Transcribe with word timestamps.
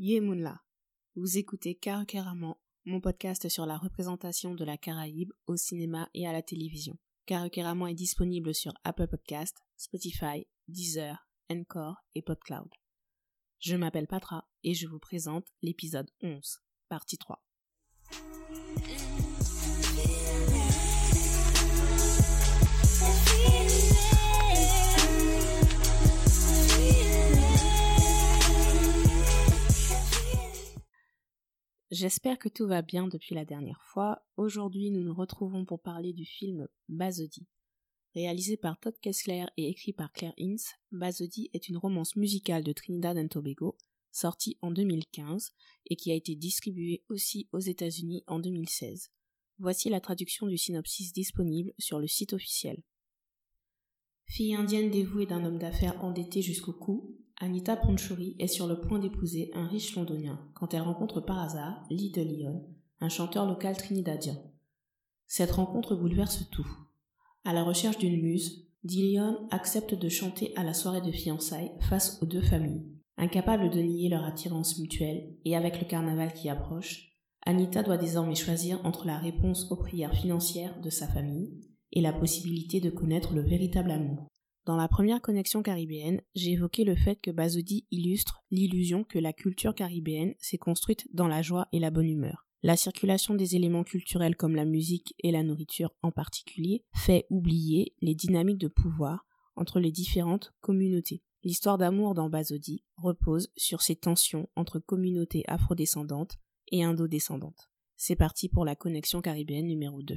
Yemunla. 0.00 0.62
Vous 1.16 1.38
écoutez 1.38 1.74
Karukeramon, 1.74 2.54
mon 2.84 3.00
podcast 3.00 3.48
sur 3.48 3.66
la 3.66 3.76
représentation 3.76 4.54
de 4.54 4.64
la 4.64 4.76
Caraïbe 4.76 5.32
au 5.48 5.56
cinéma 5.56 6.08
et 6.14 6.24
à 6.24 6.32
la 6.32 6.40
télévision. 6.40 6.96
Karukeramon 7.26 7.88
est 7.88 7.94
disponible 7.94 8.54
sur 8.54 8.72
Apple 8.84 9.08
Podcast, 9.08 9.56
Spotify, 9.76 10.46
Deezer, 10.68 11.28
Encore 11.50 11.96
et 12.14 12.22
PodCloud. 12.22 12.68
Je 13.58 13.74
m'appelle 13.74 14.06
Patra 14.06 14.48
et 14.62 14.72
je 14.72 14.86
vous 14.86 15.00
présente 15.00 15.48
l'épisode 15.62 16.08
11, 16.22 16.60
partie 16.88 17.18
3. 17.18 17.42
J'espère 31.90 32.38
que 32.38 32.50
tout 32.50 32.66
va 32.66 32.82
bien 32.82 33.08
depuis 33.08 33.34
la 33.34 33.46
dernière 33.46 33.82
fois. 33.82 34.22
Aujourd'hui, 34.36 34.90
nous 34.90 35.02
nous 35.02 35.14
retrouvons 35.14 35.64
pour 35.64 35.80
parler 35.80 36.12
du 36.12 36.26
film 36.26 36.68
Bazodi. 36.90 37.46
Réalisé 38.14 38.58
par 38.58 38.78
Todd 38.78 38.94
Kessler 39.00 39.46
et 39.56 39.70
écrit 39.70 39.94
par 39.94 40.12
Claire 40.12 40.34
Ince, 40.38 40.74
Bazodi 40.92 41.48
est 41.54 41.70
une 41.70 41.78
romance 41.78 42.14
musicale 42.14 42.62
de 42.62 42.74
Trinidad 42.74 43.16
and 43.16 43.28
Tobago, 43.28 43.78
sortie 44.12 44.58
en 44.60 44.70
2015 44.70 45.52
et 45.86 45.96
qui 45.96 46.12
a 46.12 46.14
été 46.14 46.34
distribuée 46.36 47.04
aussi 47.08 47.48
aux 47.52 47.60
États-Unis 47.60 48.22
en 48.26 48.38
2016. 48.38 49.10
Voici 49.58 49.88
la 49.88 50.02
traduction 50.02 50.46
du 50.46 50.58
synopsis 50.58 51.14
disponible 51.14 51.72
sur 51.78 51.98
le 51.98 52.06
site 52.06 52.34
officiel. 52.34 52.82
Fille 54.26 54.54
indienne 54.54 54.90
dévouée 54.90 55.24
d'un 55.24 55.42
homme 55.42 55.58
d'affaires 55.58 56.04
endetté 56.04 56.42
jusqu'au 56.42 56.74
cou, 56.74 57.16
Anita 57.40 57.76
Ponchouri 57.76 58.34
est 58.40 58.48
sur 58.48 58.66
le 58.66 58.80
point 58.80 58.98
d'épouser 58.98 59.52
un 59.54 59.68
riche 59.68 59.94
londonien 59.94 60.40
quand 60.54 60.74
elle 60.74 60.82
rencontre 60.82 61.20
par 61.20 61.38
hasard 61.38 61.84
Lee 61.88 62.10
de 62.10 62.20
Lyon, 62.20 62.66
un 63.00 63.08
chanteur 63.08 63.46
local 63.46 63.76
trinidadien. 63.76 64.36
Cette 65.28 65.52
rencontre 65.52 65.94
bouleverse 65.94 66.50
tout. 66.50 66.66
À 67.44 67.52
la 67.52 67.62
recherche 67.62 67.98
d'une 67.98 68.20
muse, 68.20 68.66
Dillion 68.82 69.46
accepte 69.50 69.94
de 69.94 70.08
chanter 70.08 70.52
à 70.56 70.64
la 70.64 70.74
soirée 70.74 71.00
de 71.00 71.12
fiançailles 71.12 71.70
face 71.88 72.20
aux 72.20 72.26
deux 72.26 72.42
familles. 72.42 72.86
Incapable 73.16 73.70
de 73.70 73.80
nier 73.80 74.08
leur 74.08 74.24
attirance 74.24 74.78
mutuelle 74.78 75.36
et 75.44 75.56
avec 75.56 75.80
le 75.80 75.86
carnaval 75.86 76.32
qui 76.32 76.48
approche, 76.48 77.12
Anita 77.46 77.84
doit 77.84 77.98
désormais 77.98 78.34
choisir 78.34 78.84
entre 78.84 79.06
la 79.06 79.18
réponse 79.18 79.70
aux 79.70 79.76
prières 79.76 80.14
financières 80.14 80.80
de 80.80 80.90
sa 80.90 81.06
famille 81.06 81.52
et 81.92 82.00
la 82.00 82.12
possibilité 82.12 82.80
de 82.80 82.90
connaître 82.90 83.32
le 83.32 83.42
véritable 83.42 83.92
amour. 83.92 84.26
Dans 84.68 84.76
la 84.76 84.86
première 84.86 85.22
connexion 85.22 85.62
caribéenne, 85.62 86.20
j'ai 86.34 86.50
évoqué 86.50 86.84
le 86.84 86.94
fait 86.94 87.16
que 87.16 87.30
Bazodi 87.30 87.86
illustre 87.90 88.42
l'illusion 88.50 89.02
que 89.02 89.18
la 89.18 89.32
culture 89.32 89.74
caribéenne 89.74 90.34
s'est 90.40 90.58
construite 90.58 91.08
dans 91.14 91.26
la 91.26 91.40
joie 91.40 91.68
et 91.72 91.78
la 91.78 91.90
bonne 91.90 92.10
humeur. 92.10 92.46
La 92.62 92.76
circulation 92.76 93.34
des 93.34 93.56
éléments 93.56 93.82
culturels 93.82 94.36
comme 94.36 94.54
la 94.54 94.66
musique 94.66 95.14
et 95.20 95.32
la 95.32 95.42
nourriture 95.42 95.94
en 96.02 96.10
particulier 96.10 96.84
fait 96.94 97.24
oublier 97.30 97.94
les 98.02 98.14
dynamiques 98.14 98.58
de 98.58 98.68
pouvoir 98.68 99.24
entre 99.56 99.80
les 99.80 99.90
différentes 99.90 100.52
communautés. 100.60 101.22
L'histoire 101.44 101.78
d'amour 101.78 102.12
dans 102.12 102.28
Bazodi 102.28 102.84
repose 102.98 103.50
sur 103.56 103.80
ces 103.80 103.96
tensions 103.96 104.50
entre 104.54 104.80
communautés 104.80 105.44
afrodescendantes 105.48 106.36
et 106.72 106.84
indodescendantes. 106.84 107.70
C'est 107.96 108.16
parti 108.16 108.50
pour 108.50 108.66
la 108.66 108.76
connexion 108.76 109.22
caribéenne 109.22 109.66
numéro 109.66 110.02
2. 110.02 110.14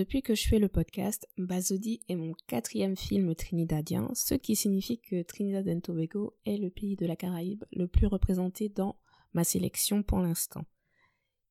Depuis 0.00 0.22
que 0.22 0.34
je 0.34 0.48
fais 0.48 0.58
le 0.58 0.70
podcast, 0.70 1.28
Bazodi 1.36 2.00
est 2.08 2.16
mon 2.16 2.32
quatrième 2.46 2.96
film 2.96 3.34
trinidadien, 3.34 4.08
ce 4.14 4.32
qui 4.32 4.56
signifie 4.56 4.98
que 4.98 5.20
Trinidad 5.20 5.68
and 5.68 5.80
Tobago 5.80 6.38
est 6.46 6.56
le 6.56 6.70
pays 6.70 6.96
de 6.96 7.04
la 7.04 7.16
Caraïbe 7.16 7.64
le 7.70 7.86
plus 7.86 8.06
représenté 8.06 8.70
dans 8.70 8.96
ma 9.34 9.44
sélection 9.44 10.02
pour 10.02 10.20
l'instant. 10.20 10.64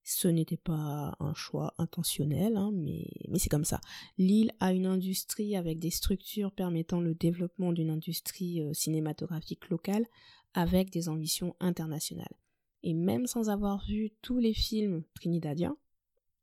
Ce 0.02 0.28
n'était 0.28 0.58
pas 0.58 1.16
un 1.20 1.36
choix 1.36 1.76
intentionnel, 1.78 2.58
hein, 2.58 2.72
mais, 2.74 3.12
mais 3.28 3.38
c'est 3.38 3.50
comme 3.50 3.66
ça. 3.66 3.82
L'île 4.18 4.52
a 4.60 4.74
une 4.74 4.88
industrie 4.88 5.56
avec 5.56 5.78
des 5.78 5.92
structures 5.92 6.52
permettant 6.52 7.02
le 7.02 7.14
développement 7.14 7.72
d'une 7.72 7.92
industrie 7.92 8.64
euh, 8.64 8.74
cinématographique 8.74 9.70
locale 9.70 10.08
avec 10.56 10.90
des 10.90 11.08
ambitions 11.08 11.56
internationales. 11.60 12.36
Et 12.82 12.96
même 12.96 13.28
sans 13.28 13.52
avoir 13.52 13.86
vu 13.86 14.10
tous 14.24 14.40
les 14.40 14.56
films 14.56 15.04
trinidadiens, 15.14 15.78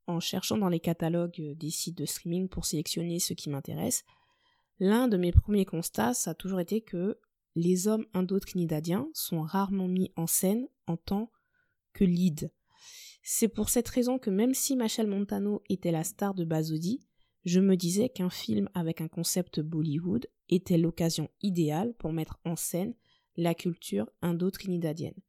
en 0.06 0.20
cherchant 0.20 0.58
dans 0.58 0.68
les 0.68 0.80
catalogues 0.80 1.40
euh, 1.40 1.54
des 1.54 1.70
sites 1.70 1.98
de 1.98 2.06
streaming 2.06 2.48
pour 2.48 2.64
sélectionner 2.64 3.18
ce 3.18 3.34
qui 3.34 3.50
m'intéresse, 3.50 4.04
l'un 4.78 5.08
de 5.08 5.16
mes 5.16 5.32
premiers 5.32 5.64
constats, 5.64 6.14
ça 6.14 6.30
a 6.30 6.34
toujours 6.34 6.60
été 6.60 6.80
que 6.80 7.18
les 7.54 7.88
hommes 7.88 8.06
indo-trinidadiens 8.12 9.08
sont 9.14 9.40
rarement 9.40 9.88
mis 9.88 10.12
en 10.16 10.26
scène 10.26 10.68
en 10.86 10.96
tant 10.96 11.30
que 11.92 12.04
lead. 12.04 12.52
C'est 13.22 13.48
pour 13.48 13.70
cette 13.70 13.88
raison 13.88 14.18
que 14.18 14.30
même 14.30 14.54
si 14.54 14.76
Machel 14.76 15.06
Montano 15.06 15.62
était 15.68 15.90
la 15.90 16.04
star 16.04 16.34
de 16.34 16.44
Bazodi, 16.44 17.00
je 17.44 17.60
me 17.60 17.76
disais 17.76 18.08
qu'un 18.08 18.30
film 18.30 18.68
avec 18.74 19.00
un 19.00 19.08
concept 19.08 19.60
Bollywood 19.60 20.26
était 20.48 20.78
l'occasion 20.78 21.28
idéale 21.42 21.94
pour 21.94 22.12
mettre 22.12 22.38
en 22.44 22.56
scène 22.56 22.94
la 23.36 23.54
culture 23.54 24.10
indo-trinidadienne. 24.20 25.20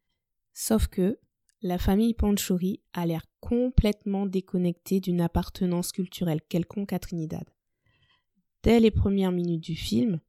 Sauf 0.54 0.88
que 0.88 1.20
la 1.62 1.78
famille 1.78 2.14
Panchouri 2.14 2.82
a 2.94 3.06
l'air 3.06 3.26
complètement 3.40 4.26
déconnectée 4.26 5.00
d'une 5.00 5.22
appartenance 5.22 5.92
culturelle 5.92 6.42
quelconque 6.48 6.94
à 6.94 7.00
Trinidad. 7.00 7.46
Dès 8.64 8.80
les 8.80 8.92
premières 8.92 9.32
minutes 9.32 9.64
du 9.64 9.76
film, 9.76 10.20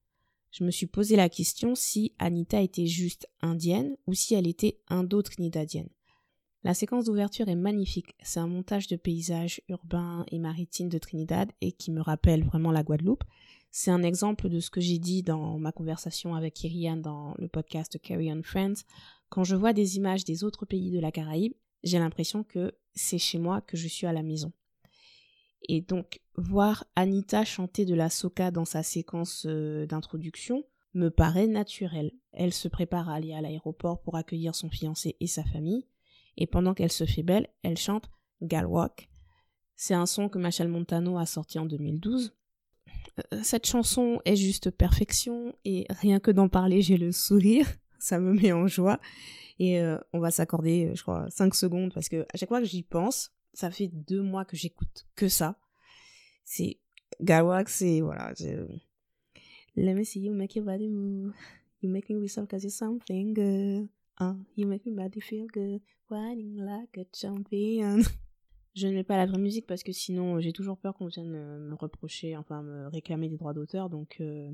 je 0.51 0.65
me 0.65 0.71
suis 0.71 0.87
posé 0.87 1.17
la 1.17 1.29
question 1.29 1.75
si 1.75 2.15
Anita 2.19 2.63
était 2.63 2.87
juste 2.87 3.29
indienne 3.43 3.97
ou 4.07 4.15
si 4.15 4.35
elle 4.35 4.47
était 4.47 4.81
indo-trinidadienne. 4.89 5.91
La 6.65 6.75
séquence 6.75 7.05
d'ouverture 7.05 7.49
est 7.49 7.55
magnifique. 7.55 8.15
C'est 8.23 8.41
un 8.41 8.47
montage 8.47 8.89
de 8.89 8.97
paysages 8.97 9.61
urbains 9.69 10.25
et 10.33 10.39
maritimes 10.39 10.89
de 10.89 10.99
Trinidad 10.99 11.51
et 11.61 11.73
qui 11.73 11.91
me 11.91 12.01
rappelle 12.01 12.45
vraiment 12.45 12.73
la 12.73 12.83
Guadeloupe. 12.83 13.25
C'est 13.71 13.91
un 13.91 14.03
exemple 14.03 14.49
de 14.49 14.61
ce 14.61 14.71
que 14.71 14.81
j'ai 14.81 14.99
dit 14.99 15.23
dans 15.23 15.59
ma 15.59 15.73
conversation 15.73 16.35
avec 16.35 16.63
Irian 16.65 16.97
dans 16.97 17.35
le 17.39 17.49
podcast 17.49 18.01
Carry 18.01 18.33
on 18.33 18.43
Friends. 18.43 18.85
Quand 19.29 19.45
je 19.45 19.57
vois 19.57 19.73
des 19.73 19.97
images 19.97 20.25
des 20.25 20.43
autres 20.45 20.67
pays 20.67 20.91
de 20.91 21.01
la 21.01 21.13
Caraïbe, 21.13 21.53
j'ai 21.85 21.99
l'impression 21.99 22.45
que 22.45 22.73
c'est 22.95 23.19
chez 23.19 23.39
moi 23.39 23.61
que 23.61 23.77
je 23.77 23.89
suis 23.89 24.07
à 24.07 24.13
la 24.13 24.23
maison. 24.23 24.53
Et 25.69 25.81
donc, 25.81 26.21
voir 26.37 26.85
Anita 26.97 27.45
chanter 27.45 27.85
de 27.85 27.95
la 27.95 28.11
soca 28.11 28.51
dans 28.51 28.65
sa 28.65 28.83
séquence 28.83 29.45
euh, 29.47 29.87
d'introduction 29.87 30.65
me 30.95 31.11
paraît 31.11 31.47
naturel. 31.47 32.13
Elle 32.33 32.55
se 32.55 32.69
prépare 32.69 33.09
à 33.09 33.15
aller 33.15 33.35
à 33.35 33.41
l'aéroport 33.41 34.01
pour 34.01 34.17
accueillir 34.17 34.55
son 34.55 34.71
fiancé 34.71 35.17
et 35.21 35.27
sa 35.27 35.45
famille, 35.45 35.87
et 36.37 36.47
pendant 36.47 36.75
qu'elle 36.75 36.93
se 36.93 37.05
fait 37.05 37.23
belle, 37.23 37.49
elle 37.63 37.77
chante 37.77 38.11
Galwalk. 38.43 39.11
C'est 39.77 39.95
un 39.95 40.07
son 40.07 40.29
que 40.29 40.39
Machel 40.39 40.69
Montano 40.69 41.19
a 41.19 41.27
sorti 41.27 41.59
en 41.59 41.67
2012. 41.67 42.33
Euh, 43.33 43.41
cette 43.43 43.67
chanson 43.67 44.21
est 44.25 44.37
juste 44.37 44.71
perfection, 44.71 45.55
et 45.65 45.87
rien 45.89 46.21
que 46.21 46.31
d'en 46.31 46.49
parler, 46.49 46.83
j'ai 46.83 46.97
le 46.97 47.13
sourire 47.13 47.67
ça 47.99 48.19
me 48.19 48.33
met 48.33 48.53
en 48.53 48.67
joie. 48.67 49.01
Et 49.59 49.81
euh, 49.81 49.99
on 50.13 50.21
va 50.21 50.31
s'accorder, 50.31 50.87
euh, 50.87 50.95
je 50.95 51.03
crois, 51.03 51.29
5 51.31 51.55
secondes 51.55 51.93
parce 51.93 52.09
que 52.09 52.27
à 52.33 52.37
chaque 52.37 52.49
fois 52.49 52.61
que 52.61 52.67
j'y 52.67 52.83
pense, 52.83 53.33
ça 53.53 53.71
fait 53.71 53.89
deux 53.89 54.23
mois 54.23 54.45
que 54.45 54.57
j'écoute 54.57 55.07
que 55.17 55.29
ça. 55.29 55.59
C'est 56.45 56.79
Galwak, 57.21 57.69
c'est 57.69 58.01
voilà. 58.01 58.33
Let 59.77 59.95
me 59.95 60.05
see 60.05 60.21
you 60.21 60.33
make 60.33 60.55
your 60.55 60.65
body 60.65 60.89
move. 60.89 61.35
You 61.83 61.91
make 61.91 62.09
me 62.09 62.17
whistle 62.17 62.47
cause 62.47 62.63
you're 62.63 62.71
something 62.71 63.35
good. 63.35 63.89
Uh, 64.21 64.35
you 64.57 64.67
make 64.67 64.85
me 64.87 64.93
body 64.93 65.21
feel 65.21 65.47
good. 65.53 65.81
Whining 66.09 66.57
like 66.57 66.97
a 66.97 67.05
champion. 67.13 68.03
Je 68.75 68.87
ne 68.87 68.93
mets 68.93 69.05
pas 69.05 69.17
la 69.17 69.27
vraie 69.27 69.39
musique 69.39 69.67
parce 69.67 69.83
que 69.83 69.93
sinon 69.93 70.41
j'ai 70.41 70.53
toujours 70.53 70.79
peur 70.79 70.95
qu'on 70.95 71.07
vienne 71.07 71.31
me 71.31 71.75
reprocher, 71.75 72.37
enfin 72.37 72.63
me 72.63 72.89
réclamer 72.89 73.29
des 73.29 73.37
droits 73.37 73.55
d'auteur. 73.55 73.91
Donc, 73.91 74.17
euh, 74.21 74.51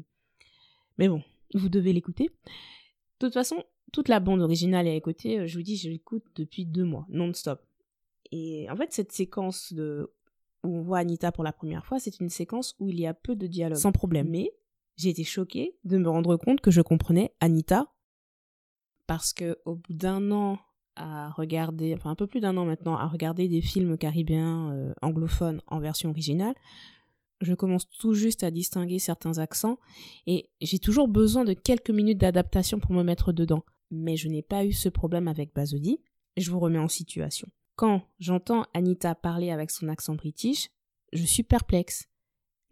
mais 0.99 1.09
bon, 1.09 1.23
vous 1.55 1.69
devez 1.69 1.93
l'écouter. 1.93 2.31
De 3.21 3.27
toute 3.27 3.35
façon, 3.35 3.63
toute 3.93 4.09
la 4.09 4.21
bande 4.21 4.41
originale 4.41 4.87
est 4.87 4.93
à 4.93 4.95
écouter, 4.95 5.41
euh, 5.41 5.47
je 5.47 5.57
vous 5.57 5.63
dis, 5.63 5.77
je 5.77 5.89
l'écoute 5.89 6.25
depuis 6.37 6.65
deux 6.65 6.85
mois, 6.85 7.07
non-stop. 7.11 7.61
Et 8.33 8.69
en 8.71 8.77
fait, 8.77 8.93
cette 8.93 9.13
séquence 9.13 9.73
de 9.73 10.11
où 10.65 10.77
on 10.77 10.83
voit 10.83 10.99
Anita 10.99 11.31
pour 11.31 11.45
la 11.45 11.53
première 11.53 11.85
fois, 11.85 11.99
c'est 11.99 12.21
une 12.21 12.31
séquence 12.31 12.75
où 12.79 12.89
il 12.89 12.99
y 12.99 13.07
a 13.07 13.15
peu 13.15 13.37
de 13.37 13.47
dialogue, 13.47 13.79
sans 13.79 13.93
problème. 13.93 14.31
Mais 14.31 14.51
j'ai 14.97 15.11
été 15.11 15.23
choquée 15.23 15.77
de 15.85 15.99
me 15.99 16.09
rendre 16.09 16.37
compte 16.37 16.61
que 16.61 16.71
je 16.71 16.81
comprenais 16.81 17.35
Anita 17.41 17.93
parce 19.07 19.33
que 19.33 19.59
au 19.67 19.75
bout 19.75 19.93
d'un 19.93 20.31
an 20.31 20.59
à 20.97 21.31
regarder, 21.31 21.95
enfin 21.95 22.11
un 22.11 22.15
peu 22.15 22.27
plus 22.27 22.41
d'un 22.41 22.57
an 22.57 22.65
maintenant, 22.65 22.97
à 22.97 23.07
regarder 23.07 23.49
des 23.49 23.61
films 23.61 23.99
caribéens 23.99 24.73
euh, 24.73 24.93
anglophones 25.03 25.61
en 25.67 25.81
version 25.81 26.11
originale, 26.11 26.55
je 27.41 27.55
commence 27.55 27.89
tout 27.89 28.15
juste 28.15 28.43
à 28.43 28.51
distinguer 28.51 28.99
certains 28.99 29.39
accents 29.39 29.79
et 30.27 30.51
j'ai 30.61 30.79
toujours 30.79 31.09
besoin 31.09 31.45
de 31.45 31.53
quelques 31.53 31.91
minutes 31.91 32.19
d'adaptation 32.19 32.79
pour 32.79 32.93
me 32.93 33.03
mettre 33.03 33.33
dedans. 33.33 33.65
Mais 33.91 34.17
je 34.17 34.29
n'ai 34.29 34.43
pas 34.43 34.65
eu 34.65 34.73
ce 34.73 34.89
problème 34.89 35.29
avec 35.29 35.55
Bazodi. 35.55 36.01
Je 36.37 36.51
vous 36.51 36.59
remets 36.59 36.79
en 36.79 36.89
situation. 36.89 37.49
Quand 37.77 38.03
j'entends 38.19 38.67
Anita 38.73 39.15
parler 39.15 39.51
avec 39.51 39.71
son 39.71 39.89
accent 39.89 40.15
british, 40.15 40.71
je 41.13 41.25
suis 41.25 41.43
perplexe. 41.43 42.09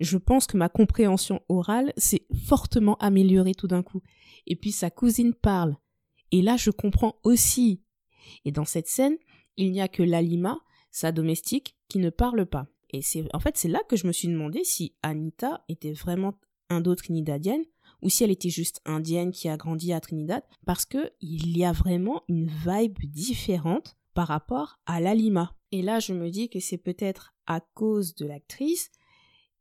Je 0.01 0.17
pense 0.17 0.47
que 0.47 0.57
ma 0.57 0.69
compréhension 0.69 1.41
orale 1.49 1.93
s'est 1.97 2.27
fortement 2.47 2.97
améliorée 2.97 3.55
tout 3.55 3.69
d'un 3.69 3.83
coup. 3.83 4.03
Et 4.47 4.57
puis 4.57 4.73
sa 4.73 4.91
cousine 4.91 5.35
parle. 5.35 5.77
Et 6.33 6.43
là, 6.43 6.57
je 6.57 6.71
comprends 6.71 7.17
aussi. 7.23 7.83
Et 8.45 8.53
dans 8.53 8.65
cette 8.65 8.89
scène, 8.89 9.17
il 9.57 9.73
n'y 9.73 9.81
a 9.81 9.89
que 9.89 10.03
Lalima, 10.03 10.59
sa 10.91 11.13
domestique, 11.13 11.77
qui 11.89 11.99
ne 11.99 12.11
parle 12.11 12.47
pas. 12.47 12.67
Et 12.91 13.03
c'est 13.03 13.25
en 13.35 13.41
fait 13.41 13.57
c'est 13.57 13.69
là 13.69 13.81
que 13.89 13.97
je 13.97 14.07
me 14.07 14.13
suis 14.13 14.29
demandé 14.29 14.65
si 14.65 14.95
Anita 15.03 15.65
était 15.69 15.93
vraiment 15.93 16.35
indo-trinidadienne 16.69 17.65
ou 18.03 18.11
si 18.11 18.25
elle 18.25 18.31
était 18.31 18.51
juste 18.51 18.81
indienne 18.85 19.31
qui 19.31 19.49
a 19.49 19.57
grandi 19.57 19.93
à 19.93 20.01
Trinidad 20.01 20.43
parce 20.67 20.85
que 20.85 21.11
il 21.21 21.57
y 21.57 21.65
a 21.65 21.73
vraiment 21.73 22.23
une 22.29 22.49
vibe 22.49 22.99
différente 23.05 23.97
par 24.15 24.29
rapport 24.29 24.79
à 24.85 25.01
Lalima. 25.01 25.55
Et 25.71 25.81
là 25.81 26.01
je 26.01 26.13
me 26.13 26.31
dis 26.31 26.51
que 26.51 26.61
c'est 26.61 26.79
peut-être 26.79 27.35
à 27.47 27.61
cause 27.61 28.15
de 28.15 28.27
l'actrice 28.27 28.91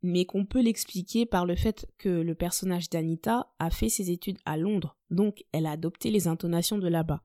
mais 0.04 0.26
qu'on 0.26 0.46
peut 0.46 0.62
l'expliquer 0.62 1.26
par 1.26 1.46
le 1.46 1.56
fait 1.56 1.88
que 1.98 2.10
le 2.10 2.36
personnage 2.36 2.90
d'Anita 2.90 3.52
a 3.60 3.70
fait 3.70 3.90
ses 3.90 4.10
études 4.10 4.40
à 4.46 4.58
Londres, 4.58 4.98
donc 5.10 5.46
elle 5.52 5.68
a 5.68 5.72
adopté 5.72 6.10
les 6.10 6.28
intonations 6.28 6.80
de 6.80 6.88
là-bas. 6.88 7.22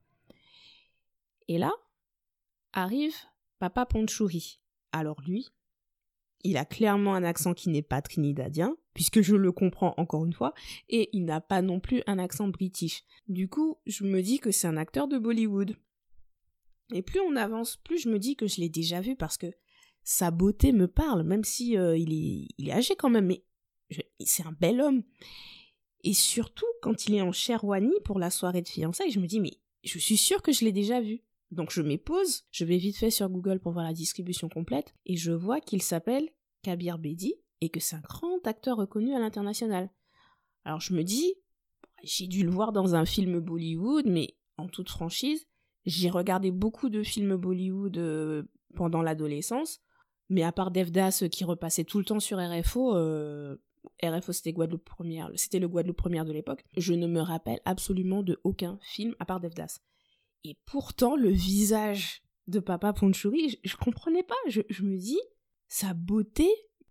Et 1.48 1.58
là, 1.58 1.72
arrive 2.72 3.14
Papa 3.58 3.87
Ponchouri. 3.87 4.60
Alors 4.93 5.20
lui, 5.22 5.48
il 6.43 6.56
a 6.56 6.64
clairement 6.64 7.14
un 7.14 7.25
accent 7.25 7.54
qui 7.54 7.70
n'est 7.70 7.82
pas 7.82 8.02
trinidadien, 8.02 8.76
puisque 8.94 9.20
je 9.20 9.34
le 9.37 9.52
comprends 9.52 9.94
encore 9.96 10.25
une 10.25 10.32
fois, 10.32 10.54
et 10.88 11.08
il 11.12 11.25
n'a 11.25 11.40
pas 11.40 11.62
non 11.62 11.81
plus 11.81 12.02
un 12.06 12.19
accent 12.19 12.48
british. 12.48 13.02
Du 13.28 13.48
coup, 13.48 13.78
je 13.87 14.04
me 14.04 14.22
dis 14.22 14.38
que 14.38 14.50
c'est 14.50 14.69
un 14.69 14.76
acteur 14.76 15.08
de 15.08 15.19
Bollywood. 15.19 15.76
Et 16.93 17.02
plus 17.02 17.20
on 17.20 17.34
avance, 17.37 17.76
plus 17.76 17.98
je 17.98 18.08
me 18.08 18.19
dis 18.19 18.37
que 18.37 18.46
je 18.46 18.60
l'ai 18.60 18.69
déjà 18.69 19.00
vu 19.00 19.16
parce 19.16 19.37
que 19.37 19.48
sa 20.04 20.31
beauté 20.31 20.72
me 20.72 20.87
parle, 20.87 21.25
même 21.25 21.43
si 21.43 21.76
euh, 21.76 21.96
il, 21.96 22.12
est, 22.12 22.48
il 22.58 22.69
est 22.69 22.72
âgé 22.72 22.94
quand 22.94 23.10
même, 23.10 23.26
mais 23.26 23.44
c'est 24.25 24.46
un 24.46 24.52
bel 24.52 24.81
homme. 24.81 25.02
Et 26.04 26.14
surtout, 26.14 26.66
quand 26.81 27.06
il 27.06 27.14
est 27.16 27.22
en 27.22 27.32
Sherwani 27.32 27.94
pour 28.04 28.20
la 28.20 28.31
soirée 28.31 28.62
de 28.62 28.69
fiançailles, 28.69 29.10
je 29.10 29.19
me 29.19 29.26
dis, 29.26 29.40
mais 29.40 29.58
je 29.82 29.98
suis 29.98 30.16
sûre 30.16 30.43
que 30.43 30.52
je 30.52 30.64
l'ai 30.64 30.70
déjà 30.70 31.00
vu. 31.00 31.22
Donc 31.50 31.70
je 31.70 31.82
pause, 31.96 32.44
je 32.50 32.64
vais 32.64 32.76
vite 32.76 32.96
fait 32.96 33.10
sur 33.10 33.28
Google 33.28 33.60
pour 33.60 33.72
voir 33.72 33.84
la 33.84 33.93
distribution 33.93 34.48
complète, 34.48 34.94
et 35.04 35.16
je 35.16 35.32
vois 35.32 35.60
qu'il 35.60 35.82
s'appelle 35.82 36.28
Kabir 36.62 36.98
Bedi, 36.98 37.34
et 37.60 37.69
que 37.69 37.81
c'est 37.81 37.96
un 37.96 38.00
grand 38.00 38.46
acteur 38.46 38.76
reconnu 38.76 39.14
à 39.14 39.19
l'international. 39.19 39.90
Alors 40.64 40.81
je 40.81 40.94
me 40.94 41.02
dis, 41.02 41.34
j'ai 42.02 42.26
dû 42.26 42.44
le 42.44 42.50
voir 42.50 42.72
dans 42.72 42.94
un 42.94 43.04
film 43.04 43.38
Bollywood, 43.40 44.06
mais 44.06 44.37
en 44.58 44.69
toute 44.69 44.90
franchise, 44.90 45.46
j'ai 45.84 46.10
regardé 46.10 46.50
beaucoup 46.50 46.88
de 46.88 47.02
films 47.02 47.37
Bollywood 47.37 47.96
euh, 47.98 48.43
pendant 48.75 49.02
l'adolescence, 49.02 49.81
mais 50.28 50.43
à 50.43 50.52
part 50.52 50.72
Devdas 50.72 51.20
euh, 51.22 51.28
qui 51.28 51.44
repassait 51.44 51.84
tout 51.84 51.98
le 51.98 52.04
temps 52.04 52.20
sur 52.20 52.38
RFO, 52.38 52.96
euh, 52.96 53.56
RFO 54.02 54.32
c'était 54.32 54.52
Guadeloupe 54.52 54.84
première, 54.84 55.31
c'était 55.37 55.60
le 55.60 55.69
Guadeloupe 55.69 55.96
première 55.96 56.25
de 56.25 56.32
l'époque, 56.32 56.64
je 56.76 56.93
ne 56.93 57.06
me 57.06 57.20
rappelle 57.20 57.60
absolument 57.64 58.22
de 58.22 58.40
aucun 58.43 58.78
film 58.82 59.14
à 59.20 59.25
part 59.25 59.40
Devdas. 59.40 59.78
Et 60.48 60.56
pourtant, 60.64 61.16
le 61.16 61.31
visage 61.31 62.22
de 62.46 62.60
Papa 62.60 62.93
Ponchouri, 62.93 63.58
je, 63.64 63.76
ne 63.76 63.84
comprenais 63.84 64.22
pas. 64.22 64.37
Je, 64.46 64.60
je, 64.69 64.84
me 64.84 64.96
dis, 64.96 65.19
sa 65.66 65.93
beauté 65.93 66.48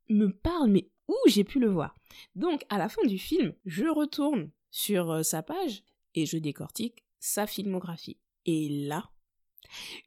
me 0.09 0.27
parle, 0.27 0.71
mais 0.71 0.89
où 1.07 1.15
j'ai 1.27 1.45
pu 1.45 1.61
le 1.61 1.69
voir? 1.69 1.95
Donc, 2.35 2.65
à 2.67 2.77
la 2.77 2.89
fin 2.89 3.05
du 3.05 3.17
film, 3.17 3.53
je 3.63 3.85
retourne 3.85 4.51
sur 4.71 5.09
euh, 5.09 5.23
sa 5.23 5.41
page 5.41 5.83
et 6.15 6.25
je 6.25 6.37
décortique 6.37 7.05
sa 7.19 7.47
filmographie. 7.47 8.17
Et 8.45 8.87
là, 8.87 9.09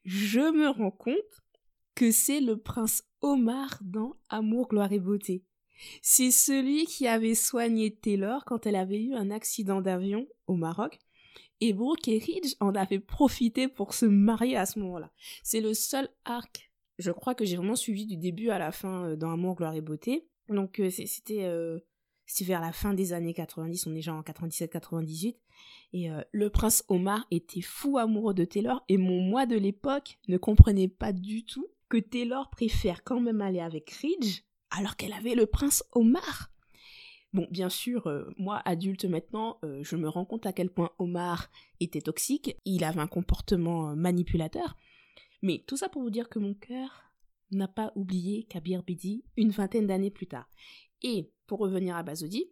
je 0.04 0.40
me 0.40 0.68
rends 0.68 0.90
compte 0.90 1.16
que 1.94 2.10
c'est 2.10 2.42
le 2.42 2.58
prince 2.58 3.02
Omar 3.22 3.78
dans 3.80 4.16
Amour, 4.28 4.68
gloire 4.68 4.92
et 4.92 5.00
beauté. 5.00 5.42
C'est 6.02 6.32
celui 6.32 6.84
qui 6.84 7.06
avait 7.06 7.34
soigné 7.34 7.96
Taylor 7.96 8.44
quand 8.44 8.66
elle 8.66 8.76
avait 8.76 9.02
eu 9.02 9.14
un 9.14 9.30
accident 9.30 9.80
d'avion 9.80 10.26
au 10.46 10.56
Maroc. 10.56 10.98
Et 11.60 11.72
Brooke 11.72 12.08
et 12.08 12.18
Ridge 12.18 12.54
en 12.60 12.74
avaient 12.74 13.00
profité 13.00 13.68
pour 13.68 13.94
se 13.94 14.06
marier 14.06 14.56
à 14.56 14.66
ce 14.66 14.78
moment-là. 14.78 15.10
C'est 15.42 15.60
le 15.60 15.74
seul 15.74 16.08
arc, 16.24 16.70
je 16.98 17.10
crois, 17.10 17.34
que 17.34 17.44
j'ai 17.44 17.56
vraiment 17.56 17.76
suivi 17.76 18.06
du 18.06 18.16
début 18.16 18.50
à 18.50 18.58
la 18.58 18.72
fin 18.72 19.04
euh, 19.04 19.16
dans 19.16 19.32
Amour, 19.32 19.56
gloire 19.56 19.74
et 19.74 19.80
beauté. 19.80 20.28
Donc 20.48 20.80
euh, 20.80 20.90
c'était 20.90 21.44
euh, 21.44 21.78
vers 22.42 22.60
la 22.60 22.72
fin 22.72 22.94
des 22.94 23.12
années 23.12 23.34
90, 23.34 23.86
on 23.86 23.90
est 23.90 23.94
déjà 23.94 24.14
en 24.14 24.22
97-98. 24.22 25.36
Et 25.94 26.10
le 26.30 26.50
prince 26.50 26.84
Omar 26.88 27.26
était 27.30 27.62
fou 27.62 27.96
amoureux 27.96 28.34
de 28.34 28.44
Taylor 28.44 28.84
et 28.90 28.98
mon 28.98 29.22
moi 29.22 29.46
de 29.46 29.56
l'époque 29.56 30.18
ne 30.28 30.36
comprenait 30.36 30.88
pas 30.88 31.14
du 31.14 31.46
tout 31.46 31.66
que 31.88 31.96
Taylor 31.96 32.50
préfère 32.50 33.02
quand 33.04 33.20
même 33.20 33.40
aller 33.40 33.60
avec 33.60 33.90
Ridge 33.92 34.42
alors 34.70 34.96
qu'elle 34.96 35.14
avait 35.14 35.34
le 35.34 35.46
prince 35.46 35.82
Omar. 35.92 36.50
Bon, 37.34 37.46
bien 37.50 37.68
sûr, 37.68 38.06
euh, 38.06 38.24
moi, 38.38 38.62
adulte 38.64 39.04
maintenant, 39.04 39.58
euh, 39.62 39.82
je 39.82 39.96
me 39.96 40.08
rends 40.08 40.24
compte 40.24 40.46
à 40.46 40.52
quel 40.52 40.70
point 40.70 40.90
Omar 40.98 41.50
était 41.78 42.00
toxique, 42.00 42.56
il 42.64 42.84
avait 42.84 43.00
un 43.00 43.06
comportement 43.06 43.90
euh, 43.90 43.94
manipulateur, 43.94 44.76
mais 45.42 45.62
tout 45.66 45.76
ça 45.76 45.90
pour 45.90 46.02
vous 46.02 46.10
dire 46.10 46.30
que 46.30 46.38
mon 46.38 46.54
cœur 46.54 47.12
n'a 47.50 47.68
pas 47.68 47.92
oublié 47.96 48.44
Kabir 48.44 48.82
Bedi 48.82 49.24
une 49.36 49.50
vingtaine 49.50 49.86
d'années 49.86 50.10
plus 50.10 50.26
tard. 50.26 50.48
Et, 51.02 51.30
pour 51.46 51.58
revenir 51.60 51.96
à 51.96 52.02
Bazodi, 52.02 52.46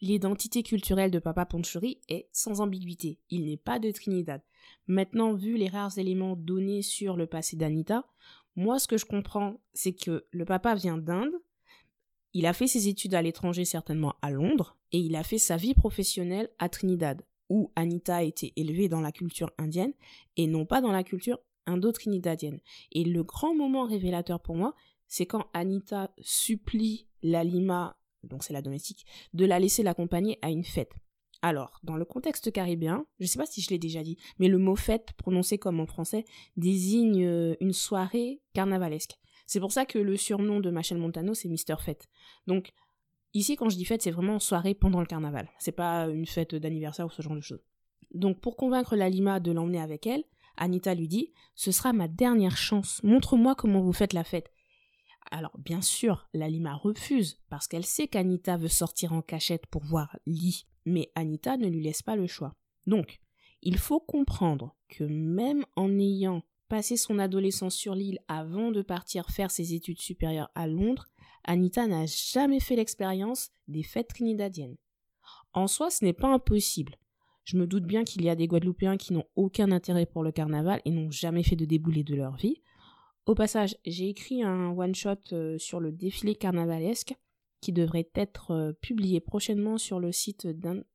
l'identité 0.00 0.62
culturelle 0.62 1.10
de 1.10 1.18
Papa 1.18 1.44
Ponchuri 1.44 2.00
est 2.08 2.28
sans 2.32 2.60
ambiguïté, 2.60 3.18
il 3.30 3.46
n'est 3.46 3.56
pas 3.56 3.80
de 3.80 3.90
Trinidad. 3.90 4.42
Maintenant, 4.86 5.34
vu 5.34 5.56
les 5.56 5.68
rares 5.68 5.98
éléments 5.98 6.36
donnés 6.36 6.82
sur 6.82 7.16
le 7.16 7.26
passé 7.26 7.56
d'Anita, 7.56 8.06
moi 8.54 8.78
ce 8.78 8.86
que 8.86 8.96
je 8.96 9.06
comprends, 9.06 9.60
c'est 9.72 9.92
que 9.92 10.26
le 10.30 10.44
papa 10.44 10.74
vient 10.76 10.98
d'Inde, 10.98 11.32
il 12.32 12.46
a 12.46 12.52
fait 12.52 12.66
ses 12.66 12.88
études 12.88 13.14
à 13.14 13.22
l'étranger 13.22 13.64
certainement 13.64 14.14
à 14.22 14.30
Londres, 14.30 14.76
et 14.92 14.98
il 14.98 15.16
a 15.16 15.22
fait 15.22 15.38
sa 15.38 15.56
vie 15.56 15.74
professionnelle 15.74 16.48
à 16.58 16.68
Trinidad, 16.68 17.22
où 17.48 17.72
Anita 17.76 18.16
a 18.16 18.22
été 18.22 18.52
élevée 18.56 18.88
dans 18.88 19.00
la 19.00 19.12
culture 19.12 19.50
indienne 19.58 19.92
et 20.36 20.46
non 20.46 20.66
pas 20.66 20.80
dans 20.80 20.92
la 20.92 21.02
culture 21.02 21.40
indo-trinidadienne. 21.66 22.60
Et 22.92 23.04
le 23.04 23.22
grand 23.22 23.54
moment 23.54 23.84
révélateur 23.84 24.40
pour 24.40 24.56
moi, 24.56 24.74
c'est 25.08 25.26
quand 25.26 25.46
Anita 25.52 26.12
supplie 26.20 27.06
Lalima, 27.22 27.96
donc 28.22 28.44
c'est 28.44 28.52
la 28.52 28.62
domestique, 28.62 29.04
de 29.34 29.44
la 29.44 29.58
laisser 29.58 29.82
l'accompagner 29.82 30.38
à 30.42 30.50
une 30.50 30.64
fête. 30.64 30.92
Alors, 31.42 31.80
dans 31.82 31.96
le 31.96 32.04
contexte 32.04 32.52
caribéen, 32.52 33.06
je 33.18 33.24
ne 33.24 33.28
sais 33.28 33.38
pas 33.38 33.46
si 33.46 33.62
je 33.62 33.70
l'ai 33.70 33.78
déjà 33.78 34.02
dit, 34.02 34.18
mais 34.38 34.48
le 34.48 34.58
mot 34.58 34.76
fête, 34.76 35.12
prononcé 35.16 35.56
comme 35.58 35.80
en 35.80 35.86
français, 35.86 36.24
désigne 36.56 37.24
euh, 37.24 37.54
une 37.60 37.72
soirée 37.72 38.40
carnavalesque. 38.52 39.18
C'est 39.50 39.58
pour 39.58 39.72
ça 39.72 39.84
que 39.84 39.98
le 39.98 40.16
surnom 40.16 40.60
de 40.60 40.70
Machel 40.70 40.98
Montano, 40.98 41.34
c'est 41.34 41.48
Mister 41.48 41.74
Fête. 41.80 42.08
Donc, 42.46 42.70
ici, 43.34 43.56
quand 43.56 43.68
je 43.68 43.74
dis 43.74 43.84
fête, 43.84 44.00
c'est 44.00 44.12
vraiment 44.12 44.38
soirée 44.38 44.74
pendant 44.74 45.00
le 45.00 45.06
carnaval. 45.06 45.48
C'est 45.58 45.72
pas 45.72 46.06
une 46.06 46.24
fête 46.24 46.54
d'anniversaire 46.54 47.06
ou 47.06 47.10
ce 47.10 47.20
genre 47.20 47.34
de 47.34 47.40
choses. 47.40 47.64
Donc, 48.14 48.40
pour 48.40 48.56
convaincre 48.56 48.94
Lalima 48.94 49.40
de 49.40 49.50
l'emmener 49.50 49.80
avec 49.80 50.06
elle, 50.06 50.22
Anita 50.56 50.94
lui 50.94 51.08
dit 51.08 51.32
Ce 51.56 51.72
sera 51.72 51.92
ma 51.92 52.06
dernière 52.06 52.56
chance. 52.56 53.02
Montre-moi 53.02 53.56
comment 53.56 53.80
vous 53.80 53.92
faites 53.92 54.12
la 54.12 54.22
fête. 54.22 54.52
Alors, 55.32 55.58
bien 55.58 55.82
sûr, 55.82 56.28
Lalima 56.32 56.76
refuse 56.76 57.40
parce 57.48 57.66
qu'elle 57.66 57.84
sait 57.84 58.06
qu'Anita 58.06 58.56
veut 58.56 58.68
sortir 58.68 59.12
en 59.12 59.20
cachette 59.20 59.66
pour 59.66 59.82
voir 59.82 60.16
Lee 60.26 60.64
mais 60.84 61.10
Anita 61.16 61.56
ne 61.56 61.66
lui 61.66 61.82
laisse 61.82 62.02
pas 62.02 62.14
le 62.14 62.28
choix. 62.28 62.54
Donc, 62.86 63.18
il 63.62 63.78
faut 63.78 63.98
comprendre 63.98 64.76
que 64.88 65.02
même 65.02 65.64
en 65.74 65.98
ayant 65.98 66.42
passé 66.70 66.96
son 66.96 67.18
adolescence 67.18 67.74
sur 67.74 67.94
l'île 67.94 68.20
avant 68.28 68.70
de 68.70 68.80
partir 68.80 69.28
faire 69.28 69.50
ses 69.50 69.74
études 69.74 70.00
supérieures 70.00 70.50
à 70.54 70.66
Londres, 70.66 71.08
Anita 71.44 71.86
n'a 71.86 72.06
jamais 72.06 72.60
fait 72.60 72.76
l'expérience 72.76 73.50
des 73.68 73.82
fêtes 73.82 74.08
trinidadiennes. 74.08 74.76
En 75.52 75.66
soi, 75.66 75.90
ce 75.90 76.04
n'est 76.04 76.14
pas 76.14 76.32
impossible. 76.32 76.96
Je 77.44 77.56
me 77.56 77.66
doute 77.66 77.84
bien 77.84 78.04
qu'il 78.04 78.22
y 78.24 78.30
a 78.30 78.36
des 78.36 78.46
Guadeloupéens 78.46 78.96
qui 78.96 79.12
n'ont 79.12 79.24
aucun 79.34 79.72
intérêt 79.72 80.06
pour 80.06 80.22
le 80.22 80.30
carnaval 80.30 80.80
et 80.84 80.90
n'ont 80.90 81.10
jamais 81.10 81.42
fait 81.42 81.56
de 81.56 81.64
déboulé 81.64 82.04
de 82.04 82.14
leur 82.14 82.36
vie. 82.36 82.62
Au 83.26 83.34
passage, 83.34 83.76
j'ai 83.84 84.08
écrit 84.08 84.42
un 84.42 84.70
one-shot 84.70 85.32
euh, 85.32 85.58
sur 85.58 85.80
le 85.80 85.90
défilé 85.90 86.36
carnavalesque 86.36 87.14
qui 87.60 87.72
devrait 87.72 88.10
être 88.14 88.52
euh, 88.52 88.72
publié 88.80 89.20
prochainement 89.20 89.76
sur 89.76 89.98
le 89.98 90.12
site 90.12 90.46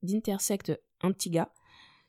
d'Intersect 0.01 0.79
Antigua. 1.01 1.51